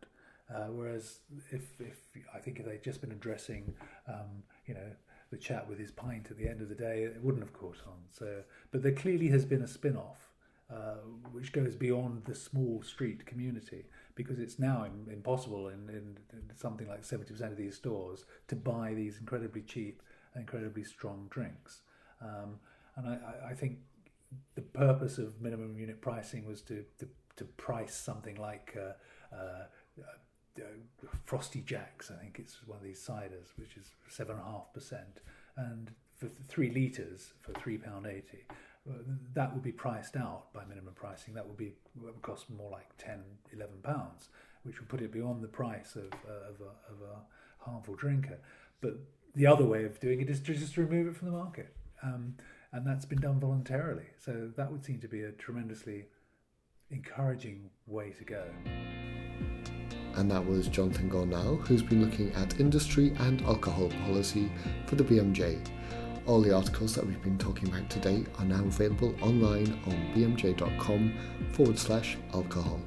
uh, 0.53 0.67
whereas 0.67 1.21
if, 1.51 1.81
if 1.81 1.99
I 2.35 2.39
think 2.39 2.61
if 2.61 2.67
they'd 2.67 2.83
just 2.83 3.01
been 3.01 3.13
addressing, 3.13 3.75
um, 4.09 4.43
you 4.67 4.75
know, 4.75 4.91
the 5.31 5.37
chat 5.37 5.69
with 5.69 5.79
his 5.79 5.91
pint 5.91 6.29
at 6.31 6.39
the 6.39 6.49
end 6.49 6.61
of 6.61 6.69
the 6.69 6.75
day, 6.75 7.03
it 7.03 7.23
wouldn't 7.23 7.43
have 7.43 7.53
caught 7.53 7.79
on. 7.87 7.99
So, 8.11 8.43
but 8.71 8.83
there 8.83 8.93
clearly 8.93 9.29
has 9.29 9.45
been 9.45 9.63
a 9.63 9.67
spin-off, 9.67 10.29
uh, 10.71 10.97
which 11.33 11.53
goes 11.53 11.77
beyond 11.77 12.25
the 12.25 12.35
small 12.35 12.83
street 12.83 13.25
community 13.25 13.85
because 14.15 14.39
it's 14.39 14.59
now 14.59 14.85
impossible 15.11 15.69
in, 15.69 15.89
in, 15.89 16.19
in, 16.33 16.43
something 16.57 16.89
like 16.89 17.03
70% 17.03 17.41
of 17.43 17.57
these 17.57 17.77
stores 17.77 18.25
to 18.49 18.57
buy 18.57 18.93
these 18.95 19.19
incredibly 19.19 19.63
cheap 19.63 20.03
and 20.35 20.43
incredibly 20.43 20.83
strong 20.83 21.29
drinks. 21.31 21.83
Um, 22.21 22.59
and 22.97 23.07
I, 23.09 23.51
I, 23.51 23.55
think 23.55 23.79
the 24.55 24.63
purpose 24.63 25.19
of 25.19 25.41
minimum 25.41 25.79
unit 25.79 26.01
pricing 26.01 26.47
was 26.47 26.63
to, 26.63 26.85
to, 26.99 27.09
to 27.37 27.45
price 27.45 27.95
something 27.95 28.37
like 28.37 28.77
uh, 28.77 29.37
uh, 29.37 29.65
uh, 30.59 30.63
Frosty 31.25 31.61
Jacks, 31.61 32.11
I 32.11 32.21
think 32.21 32.39
it's 32.39 32.67
one 32.67 32.79
of 32.79 32.85
these 32.85 33.05
ciders, 33.07 33.57
which 33.57 33.77
is 33.77 33.91
seven 34.09 34.37
and 35.57 35.91
for 36.17 36.29
three 36.49 36.71
litres 36.71 37.35
for 37.41 37.53
three 37.53 37.79
pound 37.79 38.07
eighty, 38.07 38.45
uh, 38.51 38.55
that 39.35 39.53
would 39.53 39.63
be 39.63 39.73
priced 39.73 40.17
out 40.17 40.53
by 40.53 40.65
minimum 40.65 40.95
pricing. 40.95 41.35
That 41.35 41.47
would 41.47 41.57
be 41.57 41.73
would 42.01 42.23
cost 42.23 42.51
more 42.51 42.71
like 42.71 42.89
10, 42.99 43.21
11 43.53 43.77
pounds, 43.83 44.29
which 44.63 44.79
would 44.79 44.89
put 44.89 45.01
it 45.01 45.13
beyond 45.13 45.43
the 45.43 45.49
price 45.49 45.97
of, 45.97 46.13
uh, 46.29 46.51
of, 46.51 46.61
a, 46.61 46.93
of 46.93 47.01
a 47.03 47.65
harmful 47.65 47.95
drinker. 47.95 48.39
But 48.81 48.99
the 49.35 49.47
other 49.47 49.65
way 49.65 49.85
of 49.85 49.99
doing 50.01 50.21
it 50.21 50.31
is 50.31 50.41
to 50.41 50.55
just 50.55 50.77
remove 50.77 51.09
it 51.09 51.17
from 51.17 51.31
the 51.31 51.37
market, 51.37 51.75
um, 52.03 52.35
and 52.73 52.87
that's 52.87 53.05
been 53.05 53.21
done 53.21 53.41
voluntarily. 53.41 54.07
So 54.19 54.51
that 54.57 54.71
would 54.71 54.85
seem 54.85 55.01
to 55.01 55.09
be 55.09 55.23
a 55.23 55.33
tremendously 55.33 56.07
encouraging 56.91 57.71
way 57.87 58.11
to 58.11 58.25
go 58.25 58.45
and 60.17 60.31
that 60.31 60.45
was 60.45 60.69
Jonathan 60.69 61.11
Gornall, 61.11 61.61
who's 61.67 61.83
been 61.83 62.03
looking 62.03 62.33
at 62.33 62.59
industry 62.59 63.13
and 63.21 63.43
alcohol 63.43 63.91
policy 64.07 64.51
for 64.87 64.97
the 64.97 65.05
BMJ. 65.05 65.61
All 66.27 66.41
the 66.41 66.53
articles 66.53 66.93
that 66.97 67.07
we've 67.07 67.23
been 67.23 67.39
talking 67.39 67.69
about 67.69 67.89
today 67.89 68.25
are 68.41 68.45
now 68.45 68.65
available 68.65 69.15
online 69.23 69.81
on 69.87 70.13
bmj.com 70.13 71.15
forward 71.53 71.79
slash 71.79 72.19
alcohol. 72.35 72.81